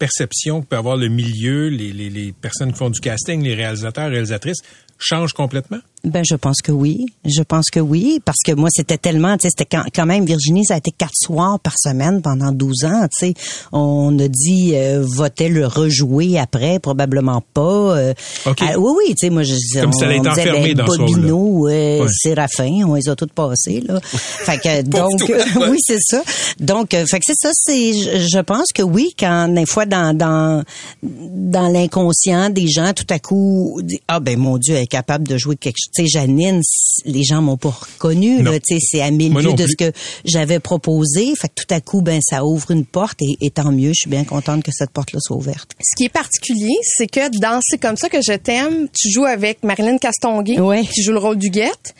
[0.61, 4.11] que peut avoir le milieu, les, les, les personnes qui font du casting, les réalisateurs,
[4.11, 4.61] réalisatrices,
[4.99, 5.81] change complètement?
[6.05, 7.07] Ben, je pense que oui.
[7.25, 8.21] Je pense que oui.
[8.25, 10.93] Parce que moi, c'était tellement, tu sais, c'était quand, quand même, Virginie, ça a été
[10.97, 13.35] quatre soirs par semaine pendant 12 ans, tu sais.
[13.73, 16.79] On a dit, euh, va-t-elle le rejouer après?
[16.79, 17.99] Probablement pas.
[17.99, 18.15] Euh,
[18.47, 20.87] ah, oui, oui, tu sais, moi, je disais, Comme on, si on disait, ben, dans
[20.87, 22.07] ce Bobino, euh, Ouais.
[22.11, 24.01] Séraphin, on les a toutes passées, là.
[24.03, 25.21] fait que, donc,
[25.71, 26.23] oui, c'est ça.
[26.59, 29.87] Donc, euh, fait que c'est ça, c'est, je, je pense que oui, quand, des fois,
[29.87, 30.63] dans, dans,
[31.03, 35.27] dans l'inconscient des gens, tout à coup, dit, ah, ben, mon Dieu, elle est capable
[35.27, 35.90] de jouer quelque chose.
[35.95, 36.63] Tu sais, Janine,
[37.05, 38.53] les gens m'ont pas reconnu, Non.
[38.53, 39.93] là, tu sais, c'est à mille Moi lieues non de ce que
[40.25, 41.33] j'avais proposé.
[41.41, 44.01] Fait que tout à coup, ben, ça ouvre une porte et, et tant mieux, je
[44.03, 45.73] suis bien contente que cette porte-là soit ouverte.
[45.83, 49.25] Ce qui est particulier, c'est que dans C'est comme ça que je t'aime, tu joues
[49.25, 50.83] avec Marilyn Castonguay, Ouais.
[50.85, 51.95] qui joue le rôle du guette.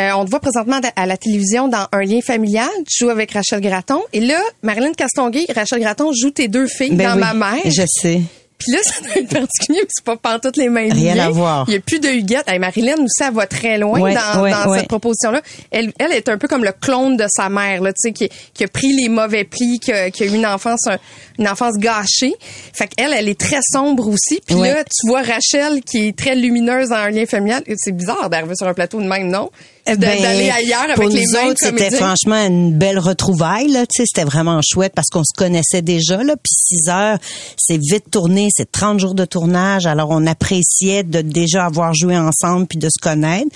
[0.00, 2.68] Euh, on te voit présentement à la télévision dans Un lien familial.
[2.88, 4.00] Tu joues avec Rachel Gratton.
[4.14, 7.34] Et là, Marilyn Castonguay et Rachel Gratton jouent tes deux filles Ben dans oui, ma
[7.34, 7.62] mère.
[7.66, 8.22] Je sais.
[8.62, 11.26] Puis là, ça doit être particulier, c'est pas pantoute les mêmes Rien liens.
[11.26, 11.64] à voir.
[11.68, 12.44] Il y a plus de Huguette.
[12.48, 14.78] Hey, Marilyn aussi, elle va très loin Ouais, dans, ouais, dans ouais.
[14.78, 15.42] cette proposition-là.
[15.70, 18.28] Elle, elle est un peu comme le clone de sa mère, là, tu sais, qui,
[18.54, 20.98] qui a pris les mauvais plis, qui a, qui a eu une enfance, un-
[21.38, 22.34] une enfance gâchée.
[22.72, 24.40] Fait qu'elle, elle est très sombre aussi.
[24.46, 27.62] Puis là, tu vois Rachel qui est très lumineuse dans un lien familial.
[27.76, 29.50] C'est bizarre d'arriver sur un plateau de même, non?
[29.86, 33.68] Ben, D'aller ailleurs avec pour les nous mêmes autres, c'était franchement une belle retrouvaille.
[33.68, 36.22] Là, tu sais, c'était vraiment chouette parce qu'on se connaissait déjà.
[36.22, 37.18] Là, puis 6 heures,
[37.58, 39.86] c'est vite tourné, c'est 30 jours de tournage.
[39.86, 43.48] Alors on appréciait de déjà avoir joué ensemble puis de se connaître.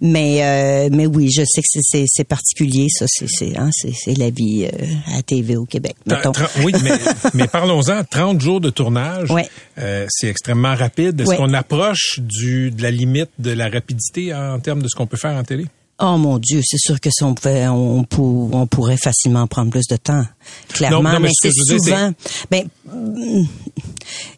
[0.00, 2.86] Mais euh, mais oui, je sais que c'est- c'est c'est particulier.
[2.88, 5.96] Ça, c'est c'est hein, c'est c'est la vie euh, à la TV au Québec.
[6.06, 6.32] Mettons.
[6.64, 6.92] oui, mais,
[7.34, 8.02] mais parlons-en.
[8.08, 9.48] 30 jours de tournage, Ouais.
[9.78, 11.20] euh, c'est extrêmement rapide.
[11.20, 11.36] Est-ce Ouais.
[11.36, 15.16] qu'on approche du, de la limite de la rapidité en termes de ce qu'on peut
[15.16, 15.64] faire en télé?
[16.04, 19.70] Oh mon Dieu, c'est sûr que si on pouvait, on, pour- on pourrait facilement prendre
[19.70, 20.24] plus de temps.
[20.68, 22.12] Clairement, Non, non, mais c'est souvent.
[22.50, 22.68] Ben,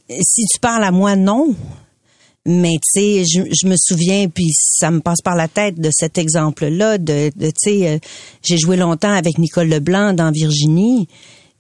[0.09, 1.55] si tu parles à moi, non.
[2.47, 5.89] Mais tu sais, je, je me souviens, puis ça me passe par la tête de
[5.91, 6.99] cet exemple-là.
[6.99, 7.99] De, de tu sais, euh,
[8.43, 11.09] j'ai joué longtemps avec Nicole Leblanc dans Virginie.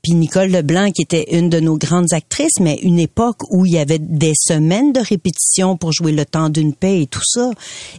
[0.04, 3.72] Puis Nicole Leblanc, qui était une de nos grandes actrices, mais une époque où il
[3.72, 7.50] y avait des semaines de répétition pour jouer le temps d'une paix et tout ça.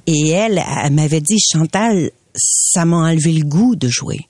[0.06, 4.28] Et elle, elle m'avait dit, Chantal, ça m'a enlevé le goût de jouer.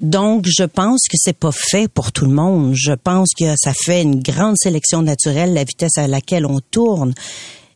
[0.00, 2.74] Donc, je pense que c'est pas fait pour tout le monde.
[2.76, 7.12] Je pense que ça fait une grande sélection naturelle, la vitesse à laquelle on tourne.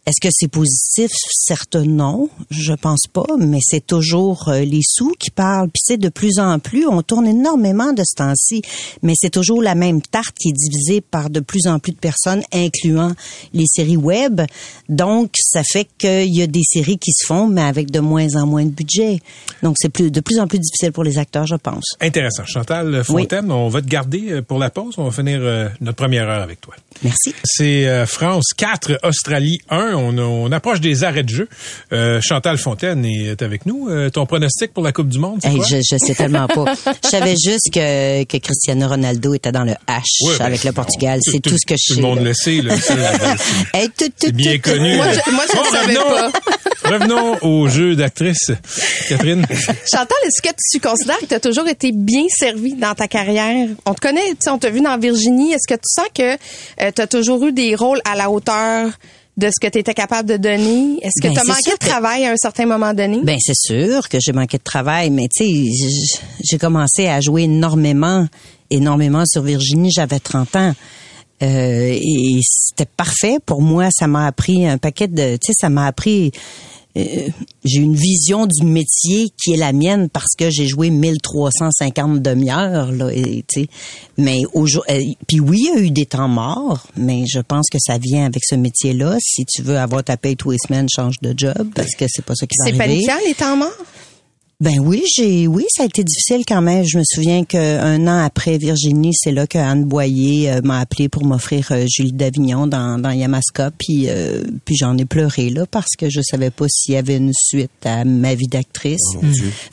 [0.08, 1.10] Est-ce que c'est positif?
[1.12, 2.30] Certes, non.
[2.50, 5.68] Je pense pas, mais c'est toujours euh, les sous qui parlent.
[5.68, 8.62] Puis c'est de plus en plus, on tourne énormément de ce temps-ci,
[9.02, 11.98] mais c'est toujours la même tarte qui est divisée par de plus en plus de
[11.98, 13.12] personnes, incluant
[13.52, 14.40] les séries web.
[14.88, 18.34] Donc, ça fait qu'il y a des séries qui se font, mais avec de moins
[18.36, 19.20] en moins de budget.
[19.62, 21.84] Donc, c'est plus, de plus en plus difficile pour les acteurs, je pense.
[22.00, 22.46] Intéressant.
[22.46, 24.94] Chantal Fontaine, on va te garder euh, pour la pause.
[24.96, 26.74] On va finir euh, notre première heure avec toi.
[27.02, 27.34] Merci.
[27.44, 29.97] C'est France 4, Australie 1.
[29.98, 31.48] On, on approche des arrêts de jeu.
[31.92, 33.88] Euh, Chantal Fontaine est avec nous.
[33.88, 35.66] Euh, ton pronostic pour la Coupe du Monde, c'est Hey, quoi?
[35.68, 36.64] je, je sais tellement pas.
[37.04, 40.72] Je savais juste que, que Cristiano Ronaldo était dans le H Ouais, ben, avec le
[40.72, 41.18] Portugal.
[41.22, 42.00] C'est tout, ce que je Tout sais.
[42.00, 42.24] le monde là.
[42.24, 42.62] le sait.
[42.62, 42.74] Là,
[43.74, 44.96] Hey, tout, tout, bien tout, connu.
[44.96, 45.12] Moi, là.
[45.14, 46.32] je- moi, je Bon, le savais revenons,
[46.84, 48.50] revenons au jeu d'actrice.
[49.08, 49.46] Catherine?
[49.50, 53.68] Chantal, est-ce que tu considères que tu as toujours été bien servie dans ta carrière?
[53.86, 55.52] On te connaît, tu sais, on t'a vu dans Virginie.
[55.52, 56.36] Est-ce que tu sens que
[56.90, 58.90] tu as toujours eu des rôles à la hauteur
[59.38, 60.98] de ce que tu étais capable de donner?
[61.00, 63.20] Est-ce que Ben, tu as manqué de que- travail à un certain moment donné?
[63.22, 65.88] Ben c'est sûr que j'ai manqué de travail, mais tu sais,
[66.44, 68.26] j'ai commencé à jouer énormément,
[68.70, 69.90] énormément sur Virginie.
[69.94, 70.74] J'avais 30 ans.
[71.40, 73.88] Euh, et c'était parfait pour moi.
[73.96, 76.32] Ça m'a appris un paquet de, tu sais, ça m'a appris.
[76.98, 77.28] Euh,
[77.64, 82.92] j'ai une vision du métier qui est la mienne parce que j'ai joué 1350 demi-heures
[82.92, 83.68] là, et, tu sais.
[84.16, 87.78] Mais aujourd'hui, puis oui, il y a eu des temps morts, mais je pense que
[87.80, 89.16] ça vient avec ce métier-là.
[89.20, 92.24] Si tu veux avoir ta paye tous les semaines, change de job parce que c'est
[92.24, 93.06] pas ça qui va C'est arriver.
[93.06, 93.68] paniquant, les temps morts?
[94.60, 96.84] Ben oui, j'ai oui, ça a été difficile quand même.
[96.84, 101.08] Je me souviens qu'un an après Virginie, c'est là que Anne Boyer euh, m'a appelé
[101.08, 105.64] pour m'offrir euh, Julie d'Avignon dans, dans Yamaska, puis euh, puis j'en ai pleuré là
[105.70, 108.98] parce que je savais pas s'il y avait une suite à ma vie d'actrice.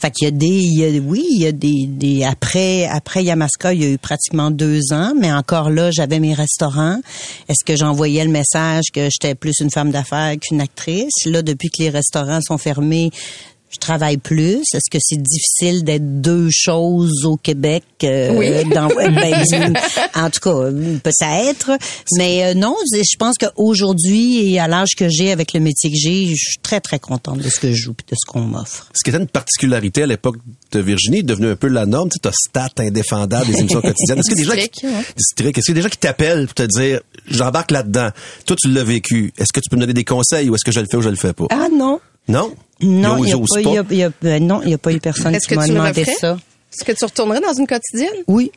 [0.00, 2.86] Fait qu'il y a des, il y a, oui, il y a des, des après
[2.86, 7.00] après Yamaska, il y a eu pratiquement deux ans, mais encore là, j'avais mes restaurants.
[7.48, 11.24] Est-ce que j'envoyais le message que j'étais plus une femme d'affaires qu'une actrice?
[11.24, 13.10] Là, depuis que les restaurants sont fermés,
[13.70, 14.62] je travaille plus.
[14.74, 17.82] Est-ce que c'est difficile d'être deux choses au Québec?
[18.04, 18.48] euh, Oui.
[18.74, 19.74] dans- ben,
[20.14, 20.70] en tout cas,
[21.02, 21.70] peut-être.
[22.16, 25.96] Mais euh, non, je pense qu'aujourd'hui et à l'âge que j'ai avec le métier que
[25.98, 28.40] j'ai, je suis très, très contente de ce que je joue et de ce qu'on
[28.42, 28.88] m'offre.
[28.94, 30.36] Ce qui était une particularité à l'époque
[30.72, 32.08] de Virginie, est devenu un peu la norme.
[32.10, 34.18] Tu as stat indéfendable des émissions quotidiennes.
[34.18, 35.04] Est-ce que des gens qui, District, ouais.
[35.16, 35.58] District.
[35.58, 38.10] Est-ce qu'il y a des gens qui t'appellent pour te dire, j'embarque là-dedans.
[38.46, 39.32] Toi, tu l'as vécu.
[39.38, 41.02] Est-ce que tu peux me donner des conseils ou est-ce que je le fais ou
[41.02, 41.46] je le fais pas?
[41.50, 42.00] Ah non.
[42.28, 42.52] Non?
[42.82, 44.92] Non, Ils il n'y a, y a- y a- ben non, il y a pas
[44.92, 46.38] eu personne Est-ce qui que m'a demandé ça.
[46.72, 48.22] Est-ce que tu retournerais dans une quotidienne?
[48.26, 48.50] Oui.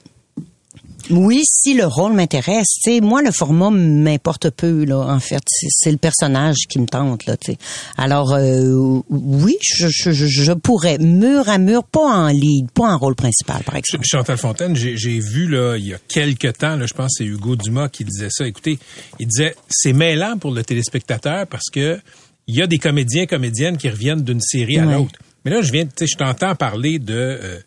[1.11, 2.67] Oui, si le rôle m'intéresse.
[2.83, 5.41] Tu sais, moi, le format m'importe peu, là, en fait.
[5.69, 7.57] C'est le personnage qui me tente, là, tu sais.
[7.97, 12.93] Alors, euh, oui, je, je, je- je pourrais, mur à mur, pas en lead, pas
[12.93, 14.03] en rôle principal, par exemple.
[14.05, 17.23] Chantal Fontaine, j'ai j'ai vu là il y a quelques temps, là, je pense que
[17.23, 18.45] c'est Hugo Dumas qui disait ça.
[18.45, 18.77] Écoutez,
[19.19, 21.99] il disait c'est mêlant pour le téléspectateur parce que
[22.49, 25.19] il y a des comédiens comédiennes qui reviennent d'une série à l'autre.
[25.45, 27.59] Mais là, je viens, tu sais, je t'entends parler de euh,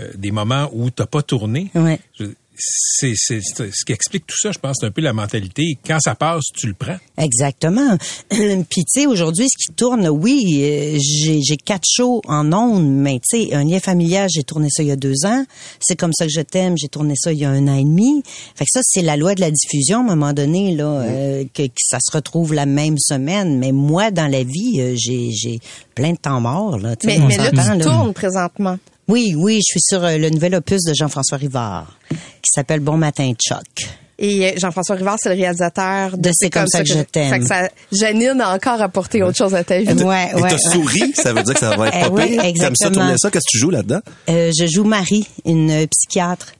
[0.00, 1.70] euh, des moments où t'as pas tourné.
[2.18, 2.26] Je-
[2.58, 5.78] C'est c'est- c'est- ce qui explique tout ça, je pense, c'est un peu la mentalité.
[5.86, 6.96] Quand ça passe, tu le prends.
[7.16, 7.96] Exactement.
[8.30, 12.86] Puis tu sais, aujourd'hui, ce qui tourne, oui, euh, j'ai j'ai quatre shows en ondes,
[12.88, 15.44] mais tu sais, un lien familial, j'ai tourné ça il y a deux ans.
[15.80, 17.84] C'est comme ça que je t'aime, j'ai tourné ça il y a un an et
[17.84, 18.22] demi.
[18.56, 21.44] Fait que ça, c'est la loi de la diffusion à un moment donné là, euh,
[21.54, 23.58] que, que ça se retrouve la même semaine.
[23.58, 25.60] Mais moi, dans la vie, euh, j'ai j'ai
[25.94, 26.96] plein de temps mort là.
[26.96, 27.76] tu sais, Mais, mais là, tu là.
[27.84, 28.78] tournes présentement.
[29.08, 32.96] Oui, oui, je suis sur euh, le nouvel opus de Jean-François Rivard qui s'appelle Bon
[32.96, 33.88] matin Chuck.
[34.18, 37.30] Et euh, Jean-François Rivard, c'est le réalisateur De C'est comme ça que je t'aime.
[37.30, 39.86] Fait que ça, Janine a encore apporté autre chose à ta vie.
[40.02, 40.50] Ouais, Et ouais.
[40.50, 42.42] t'as souri, ça veut dire que ça va être Eh pas oui, pire.
[42.42, 42.90] T'aimes ça exactement.
[42.94, 43.30] tourner ça?
[43.30, 44.00] Qu'est-ce que tu joues là-dedans?
[44.28, 46.52] Euh, je joue Marie, une psychiatre.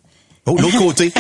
[0.50, 1.12] Oh, l'autre côté.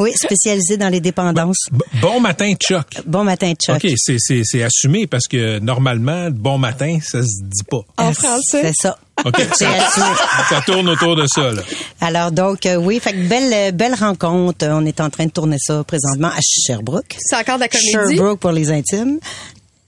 [0.00, 1.68] oui, spécialisée dans les dépendances.
[2.00, 2.86] Bon matin, Chuck.
[3.06, 3.76] Bon matin, Chuck.
[3.76, 7.80] OK, c'est- c'est c'est assumé parce que normalement, bon matin, ça se dit pas.
[7.96, 8.62] En français?
[8.62, 8.98] C'est ça.
[9.24, 10.06] OK, C'est ça, assumé.
[10.48, 11.52] ça tourne autour de ça.
[11.52, 11.62] Là.
[12.00, 14.66] Alors donc euh, oui, fait que belle belle rencontre.
[14.68, 17.16] On est en train de tourner ça présentement à Sherbrooke.
[17.18, 17.90] C'est encore de la comédie?
[18.16, 19.18] Sherbrooke pour les intimes.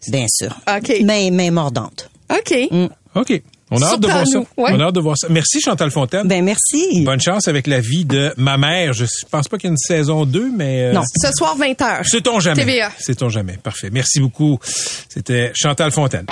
[0.09, 0.55] Bien sûr.
[0.69, 0.93] OK.
[1.05, 2.11] Mais mais mordante.
[2.31, 2.55] OK.
[3.15, 3.43] OK.
[3.75, 4.25] On a hâte de voir ça.
[4.33, 4.65] Surprends-nous.
[4.65, 4.73] Ouais.
[4.75, 5.27] On a hâte de voir ça.
[5.31, 6.27] Merci Chantal Fontaine.
[6.29, 7.03] Ben merci.
[7.05, 8.93] Bonne chance avec la vie de ma mère.
[8.93, 10.85] Je pense pas qu'il y ait une saison 2, mais...
[10.85, 11.03] euh, Non.
[11.23, 12.05] Ce soir, 20h.
[12.09, 12.65] Sait-on jamais.
[12.65, 12.91] TVA.
[12.99, 13.59] Sait-on jamais.
[13.63, 13.91] Parfait.
[13.93, 14.59] Merci beaucoup.
[15.09, 16.27] C'était Chantal Fontaine.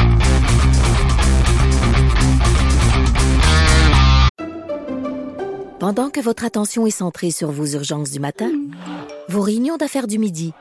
[5.78, 8.50] Pendant que votre attention est centrée sur vos urgences du matin,
[9.28, 10.52] vos réunions d'affaires du midi,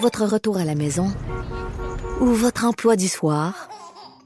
[0.00, 1.12] votre retour à la maison
[2.20, 3.68] ou votre emploi du soir,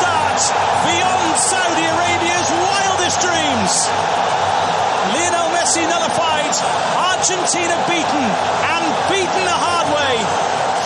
[0.00, 3.72] beyond Saudi Arabia's wildest dreams.
[5.12, 6.54] Lionel Messi nullified,
[6.96, 8.24] Argentina beaten,
[8.72, 10.16] and beaten the hard way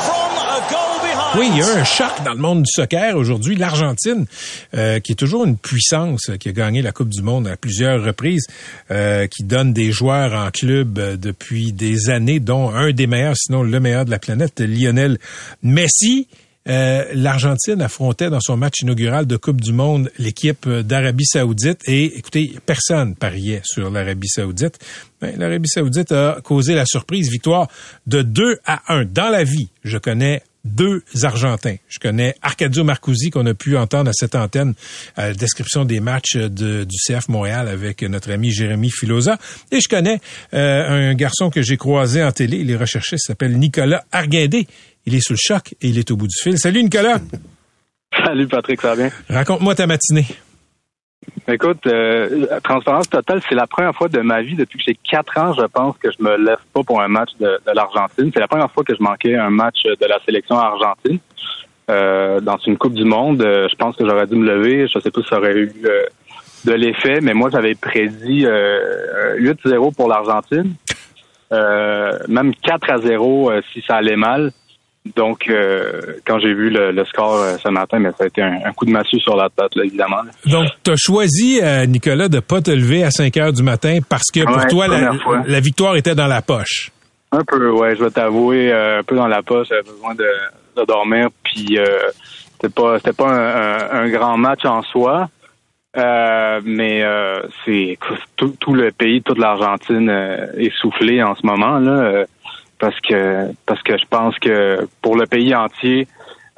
[0.07, 1.39] from a goal behind.
[1.39, 3.55] Oui, il y a un choc dans le monde du soccer aujourd'hui.
[3.55, 4.27] L'Argentine,
[4.75, 8.03] euh, qui est toujours une puissance, qui a gagné la Coupe du Monde à plusieurs
[8.03, 8.47] reprises,
[8.91, 13.37] euh, qui donne des joueurs en club euh, depuis des années, dont un des meilleurs,
[13.37, 15.19] sinon le meilleur de la planète, Lionel
[15.63, 16.27] Messi.
[16.69, 22.19] Euh, L'Argentine affrontait dans son match inaugural de Coupe du Monde l'équipe d'Arabie Saoudite et
[22.19, 24.79] écoutez, personne pariait sur l'Arabie Saoudite.
[25.21, 27.69] Ben, L'Arabie Saoudite a causé la surprise victoire
[28.07, 29.05] de 2 à 1.
[29.07, 31.77] Dans la vie, je connais deux Argentins.
[31.89, 34.75] Je connais Arcadio Marcusi qu'on a pu entendre à cette antenne
[35.17, 39.39] à la description des matchs du CF Montréal avec notre ami Jérémy Filosa.
[39.71, 40.21] Et je connais
[40.55, 44.67] euh, un garçon que j'ai croisé en télé, il est recherché, s'appelle Nicolas Arguindé.
[45.07, 46.59] Il est sous le choc et il est au bout du fil.
[46.59, 47.19] Salut Nicolas.
[48.25, 49.11] Salut Patrick, ça va bien?
[49.29, 50.27] Raconte-moi ta matinée.
[51.49, 55.39] Écoute, euh, transparence totale, c'est la première fois de ma vie depuis que j'ai quatre
[55.39, 58.31] ans, je pense, que je me lève pas pour un match de, de l'Argentine.
[58.35, 61.19] C'est la première fois que je manquais un match de la sélection argentine
[61.89, 63.43] euh, dans une Coupe du Monde.
[63.43, 64.89] Euh, je pense que j'aurais dû me lever.
[64.89, 66.03] Je sais pas si ça aurait eu euh,
[66.65, 70.75] de l'effet, mais moi, j'avais prédit euh, 8-0 pour l'Argentine.
[72.29, 74.53] Même 4 à 0 si ça allait mal.
[75.15, 78.43] Donc, euh, quand j'ai vu le, le score euh, ce matin, mais ça a été
[78.43, 80.23] un, un, coup de massue sur la tête, là, évidemment.
[80.23, 80.31] Là.
[80.51, 83.99] Donc, tu as choisi, euh, Nicolas, de pas te lever à 5 heures du matin
[84.09, 84.87] parce que pour Ouais, toi,
[85.47, 86.91] la, victoire était dans la poche.
[87.33, 90.27] Un peu, ouais, je vais t'avouer, euh, un peu dans la poche, j'avais besoin de,
[90.81, 91.85] de dormir, puis euh,
[92.53, 95.29] c'était pas c'était pas un, un- un grand match en soi.
[95.97, 97.97] Euh, mais euh, c'est
[98.37, 102.27] tout, tout le pays, toute l'Argentine euh, est soufflé en ce moment là,
[102.79, 106.07] parce que parce que je pense que pour le pays entier,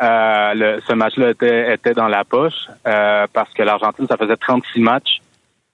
[0.01, 4.37] euh, le- ce match-là était était dans la poche euh, parce que l'Argentine, ça faisait
[4.37, 5.21] 36 matchs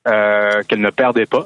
[0.07, 1.45] euh, qu'elle ne perdait pas.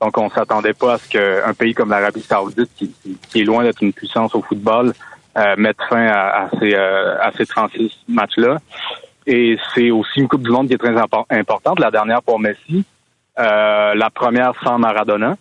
[0.00, 2.94] Donc, on s'attendait pas à ce qu'un pays comme l'Arabie Saoudite, qui,
[3.28, 4.94] qui- est loin d'être une puissance au football,
[5.36, 8.56] euh, mette fin à, à ces, euh, à ces 36 matchs-là.
[9.26, 12.40] Et c'est aussi une Coupe du Monde qui est très impor- importante, la dernière pour
[12.40, 12.84] Messi,
[13.38, 15.36] euh, la première sans Maradona.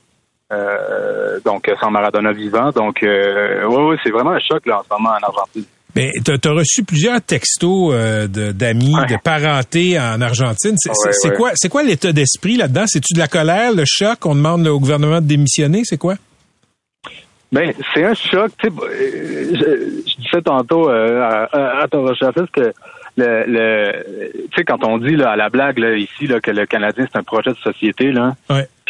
[0.52, 2.72] Euh, donc, sans Maradona vivant.
[2.72, 5.64] Donc, euh, ouais, ouais, c'est vraiment un choc là, en ce moment en Argentine.
[5.96, 10.76] Mais tu as reçu plusieurs textos euh, de- d'amis, de, parentés en Argentine.
[10.78, 11.36] C'est Ouais, ouais.
[11.36, 12.86] quoi, c'est quoi l'état d'esprit là-dedans?
[12.88, 14.26] C'est-tu de la colère, le choc?
[14.26, 15.82] On demande au gouvernement de démissionner?
[15.84, 16.16] C'est quoi?
[17.52, 18.52] Ben, c'est un choc.
[18.60, 22.72] Tu sais, euh, je, je disais tantôt euh, à, à, à ton que
[23.18, 26.52] le, le tu sais, quand on dit là, à la blague là, ici là, que
[26.52, 28.36] le Canadien c'est un projet de société là,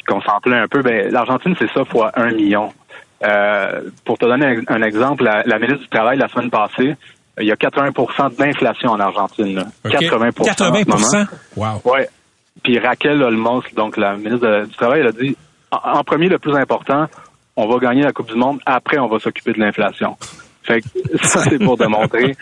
[0.09, 2.71] qu'on s'en plaint un peu, ben l'Argentine c'est ça fois un million.
[3.23, 6.95] Euh, pour te donner un, un exemple, la, la ministre du Travail la semaine passée,
[7.39, 9.55] il y a 80% d'inflation en Argentine.
[9.55, 9.63] Là.
[9.85, 9.91] OK.
[9.99, 10.43] 80 en
[10.97, 11.25] ce 80.
[11.55, 11.81] Wow.
[11.85, 12.09] Ouais.
[12.63, 15.35] Puis Raquel Olmos, donc la ministre de- du Travail, elle a dit
[15.71, 17.07] en, en premier, le plus important,
[17.55, 20.15] on va gagner la Coupe du Monde, après, on va s'occuper de l'inflation.
[20.63, 20.87] Fait que
[21.23, 22.35] ça, c'est pour démontrer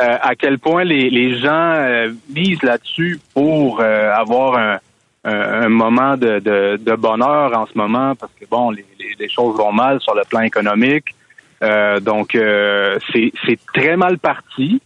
[0.00, 4.78] euh, à quel point les, les gens euh, misent là-dessus pour euh, avoir un,
[5.24, 9.28] un, moment de, de, de bonheur en ce moment, parce que bon, les, les, les
[9.28, 11.14] choses vont mal sur le plan économique.
[11.62, 14.80] Euh, donc, euh, c'est très mal parti.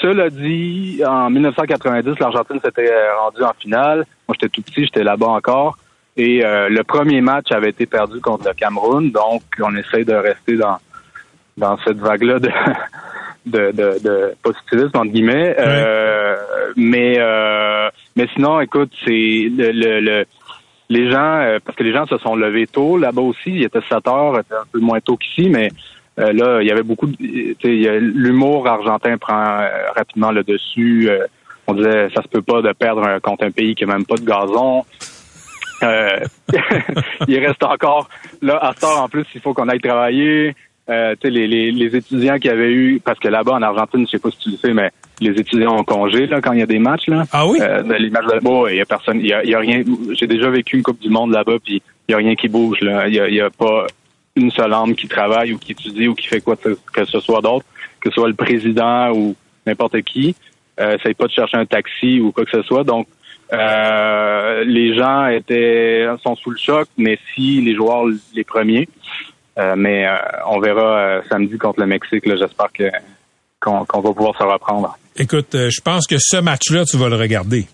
[0.00, 4.04] Cela dit, en 1990, l'Argentine s'était euh, rendue en finale.
[4.28, 5.78] Moi, j'étais tout petit, j'étais là-bas encore.
[6.16, 9.10] Et euh, le premier match avait été perdu contre le Cameroun.
[9.10, 10.78] Donc, on essaye de rester dans
[11.56, 12.50] dans cette vague-là de,
[13.46, 15.54] de, de, de positivisme, entre guillemets.
[15.58, 16.36] Euh,
[16.76, 20.24] mais euh, mais sinon, écoute, c'est le, le, le-
[20.90, 23.50] les gens, euh, parce que les gens se sont levés tôt là-bas aussi.
[23.50, 25.70] Il était 7 heures, un peu moins tôt qu'ici, mais
[26.18, 27.08] euh, là, il y avait beaucoup
[27.62, 31.08] L'humour argentin prend euh, rapidement le dessus.
[31.08, 31.26] Euh,
[31.66, 34.04] on disait, ça se peut pas de perdre un, contre un pays qui a même
[34.04, 34.84] pas de gazon.
[35.82, 36.20] Euh,
[37.28, 38.08] il reste encore
[38.42, 40.54] là à heure en plus il faut qu'on aille travailler
[40.90, 44.18] euh, les, les, les étudiants qui avaient eu parce que là-bas en Argentine je sais
[44.18, 46.66] pas si tu le sais mais les étudiants ont congé là quand il y a
[46.66, 47.24] des matchs là.
[47.32, 47.58] Ah oui?
[47.98, 50.26] Les matchs de bon il y a personne il y a, y a rien j'ai
[50.26, 53.08] déjà vécu une coupe du monde là-bas puis il y a rien qui bouge là.
[53.08, 53.86] Il y a, y a pas
[54.36, 57.20] une seule âme qui travaille ou qui étudie ou qui fait quoi que que ce
[57.20, 57.64] soit d'autre
[58.00, 59.34] que ce soit le président ou
[59.66, 60.36] n'importe qui.
[60.80, 62.84] Euh, essaye pas de chercher un taxi ou quoi que ce soit.
[62.84, 63.06] Donc
[63.52, 68.88] euh, les gens étaient sont sous le choc, mais si les joueurs les premiers.
[69.58, 72.24] Euh, mais euh, on verra euh, samedi contre le Mexique.
[72.26, 72.84] J'espère que
[73.60, 74.98] qu'on va pouvoir se reprendre.
[75.16, 77.66] Écoute, euh, je pense que ce match-là, tu vas le regarder.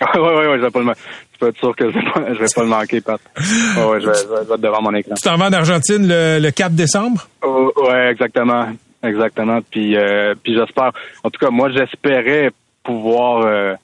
[0.00, 0.92] oui, oui, oui, je vais pas le
[1.34, 3.20] tu peux être sûr que je vais pas, je vais pas le manquer, Pat.
[3.36, 5.14] Ouais, je, vais, je vais être devant mon écran.
[5.14, 7.26] Tu t'en vas en Argentine le, le 4 décembre?
[7.42, 8.68] Oh, ouais, exactement.
[9.02, 9.60] Exactement.
[9.70, 10.92] Puis, euh, puis j'espère.
[11.24, 12.50] En tout cas, moi, j'espérais
[12.84, 13.74] pouvoir euh,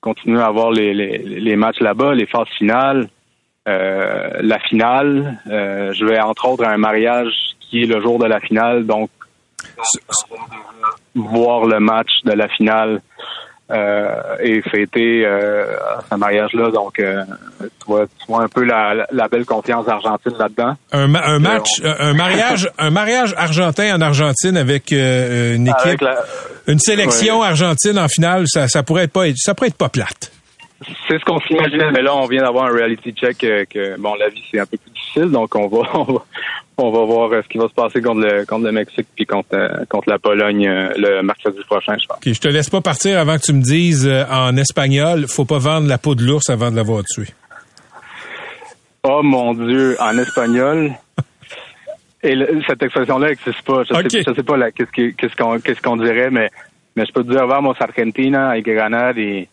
[0.00, 3.08] continuer à avoir les, les, les matchs là-bas, les phases finales,
[3.66, 5.38] euh, la finale.
[5.50, 8.86] Euh, je vais entre autres à un mariage qui est le jour de la finale,
[8.86, 9.10] donc
[11.14, 13.00] voir le match de la finale
[13.70, 15.66] euh, et fêter euh,
[16.08, 16.70] ce mariage-là.
[16.70, 17.24] Donc, euh,
[17.60, 20.74] tu, vois, tu vois un peu la, la belle confiance argentine là-dedans.
[20.92, 26.00] Un, ma- un match, un mariage, un mariage argentin en Argentine avec une Avec équipe,
[26.02, 26.22] la-
[26.68, 27.46] une sélection Ouais.
[27.48, 30.30] argentine en finale, ça, ça pourrait être pas, ça pourrait être pas plate.
[31.08, 34.14] C'est ce qu'on s'imaginait, mais là, on vient d'avoir un reality check euh, que, bon,
[34.16, 36.24] la vie, c'est un peu plus difficile, donc on va, on va,
[36.76, 39.24] on va voir euh, ce qui va se passer contre le, contre le Mexique puis
[39.24, 42.18] contre, euh, contre la Pologne le mercredi prochain, je pense.
[42.18, 45.46] Ok, je te laisse pas partir avant que tu me dises euh, en espagnol, faut
[45.46, 47.24] pas vendre la peau de l'ours avant de l'avoir tué.
[49.02, 50.92] Oh mon Dieu, en espagnol.
[52.22, 53.82] Et le- cette expression-là n'existe pas.
[53.84, 56.50] Je sais, je sais pas qu'est-ce qu'on qu'est-ce qu'on dirait, mais,
[56.96, 59.48] mais je peux te dire, vamos Argentina, hay que ganar et,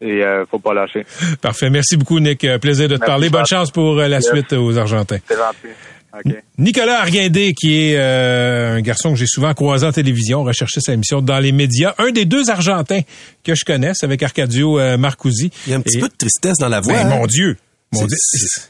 [0.00, 1.04] et euh, faut pas lâcher.
[1.40, 1.70] Parfait.
[1.70, 2.44] Merci beaucoup, Nick.
[2.44, 3.30] Euh, Plaisir de te Merci, parler.
[3.30, 4.28] Bonne chance pour euh, la Yes.
[4.28, 5.18] suite aux Argentins.
[5.28, 5.74] C'est gentil.
[6.12, 6.34] OK.
[6.58, 10.92] Nicolas Arguindé, qui est euh, un garçon que j'ai souvent croisé en télévision, recherché sa
[10.92, 11.94] émission dans les médias.
[11.98, 13.02] Un des deux Argentins
[13.44, 15.52] que je connaisse avec Arcadio euh, Marcusi.
[15.66, 16.94] Il y a un petit peu de tristesse dans la voix.
[16.94, 17.16] Ben, hein?
[17.16, 17.56] mon Dieu.
[17.92, 18.16] Mon Dieu.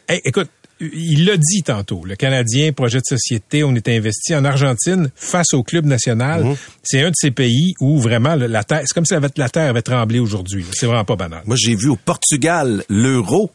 [0.08, 0.50] Hey, écoute,
[0.80, 2.02] il l'a dit tantôt.
[2.04, 6.44] Le Canadien, projet de société, on est investi en Argentine face au club national.
[6.44, 6.56] Mhm.
[6.82, 9.70] C'est un de ces pays où vraiment la terre, c'est comme si la, la terre
[9.70, 10.64] avait tremblé aujourd'hui.
[10.72, 11.42] C'est vraiment pas banal.
[11.46, 13.50] Moi, j'ai vu au Portugal l'euro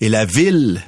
[0.00, 0.80] et la ville,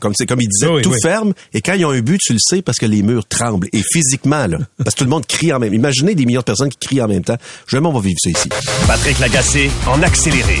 [0.00, 0.98] comme c'est comme il disait, Oui, tout oui.
[1.02, 1.32] ferme.
[1.52, 3.68] Et quand ils ont un but, tu le sais parce que les murs tremblent.
[3.72, 5.74] Et physiquement, là, parce que tout le monde crie en même.
[5.74, 7.36] Imaginez des millions de personnes qui crient en même temps.
[7.68, 8.48] Jamais on va vivre ça ici.
[8.86, 10.60] Patrick Lagacé en accéléré.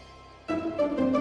[0.77, 1.20] Thank you.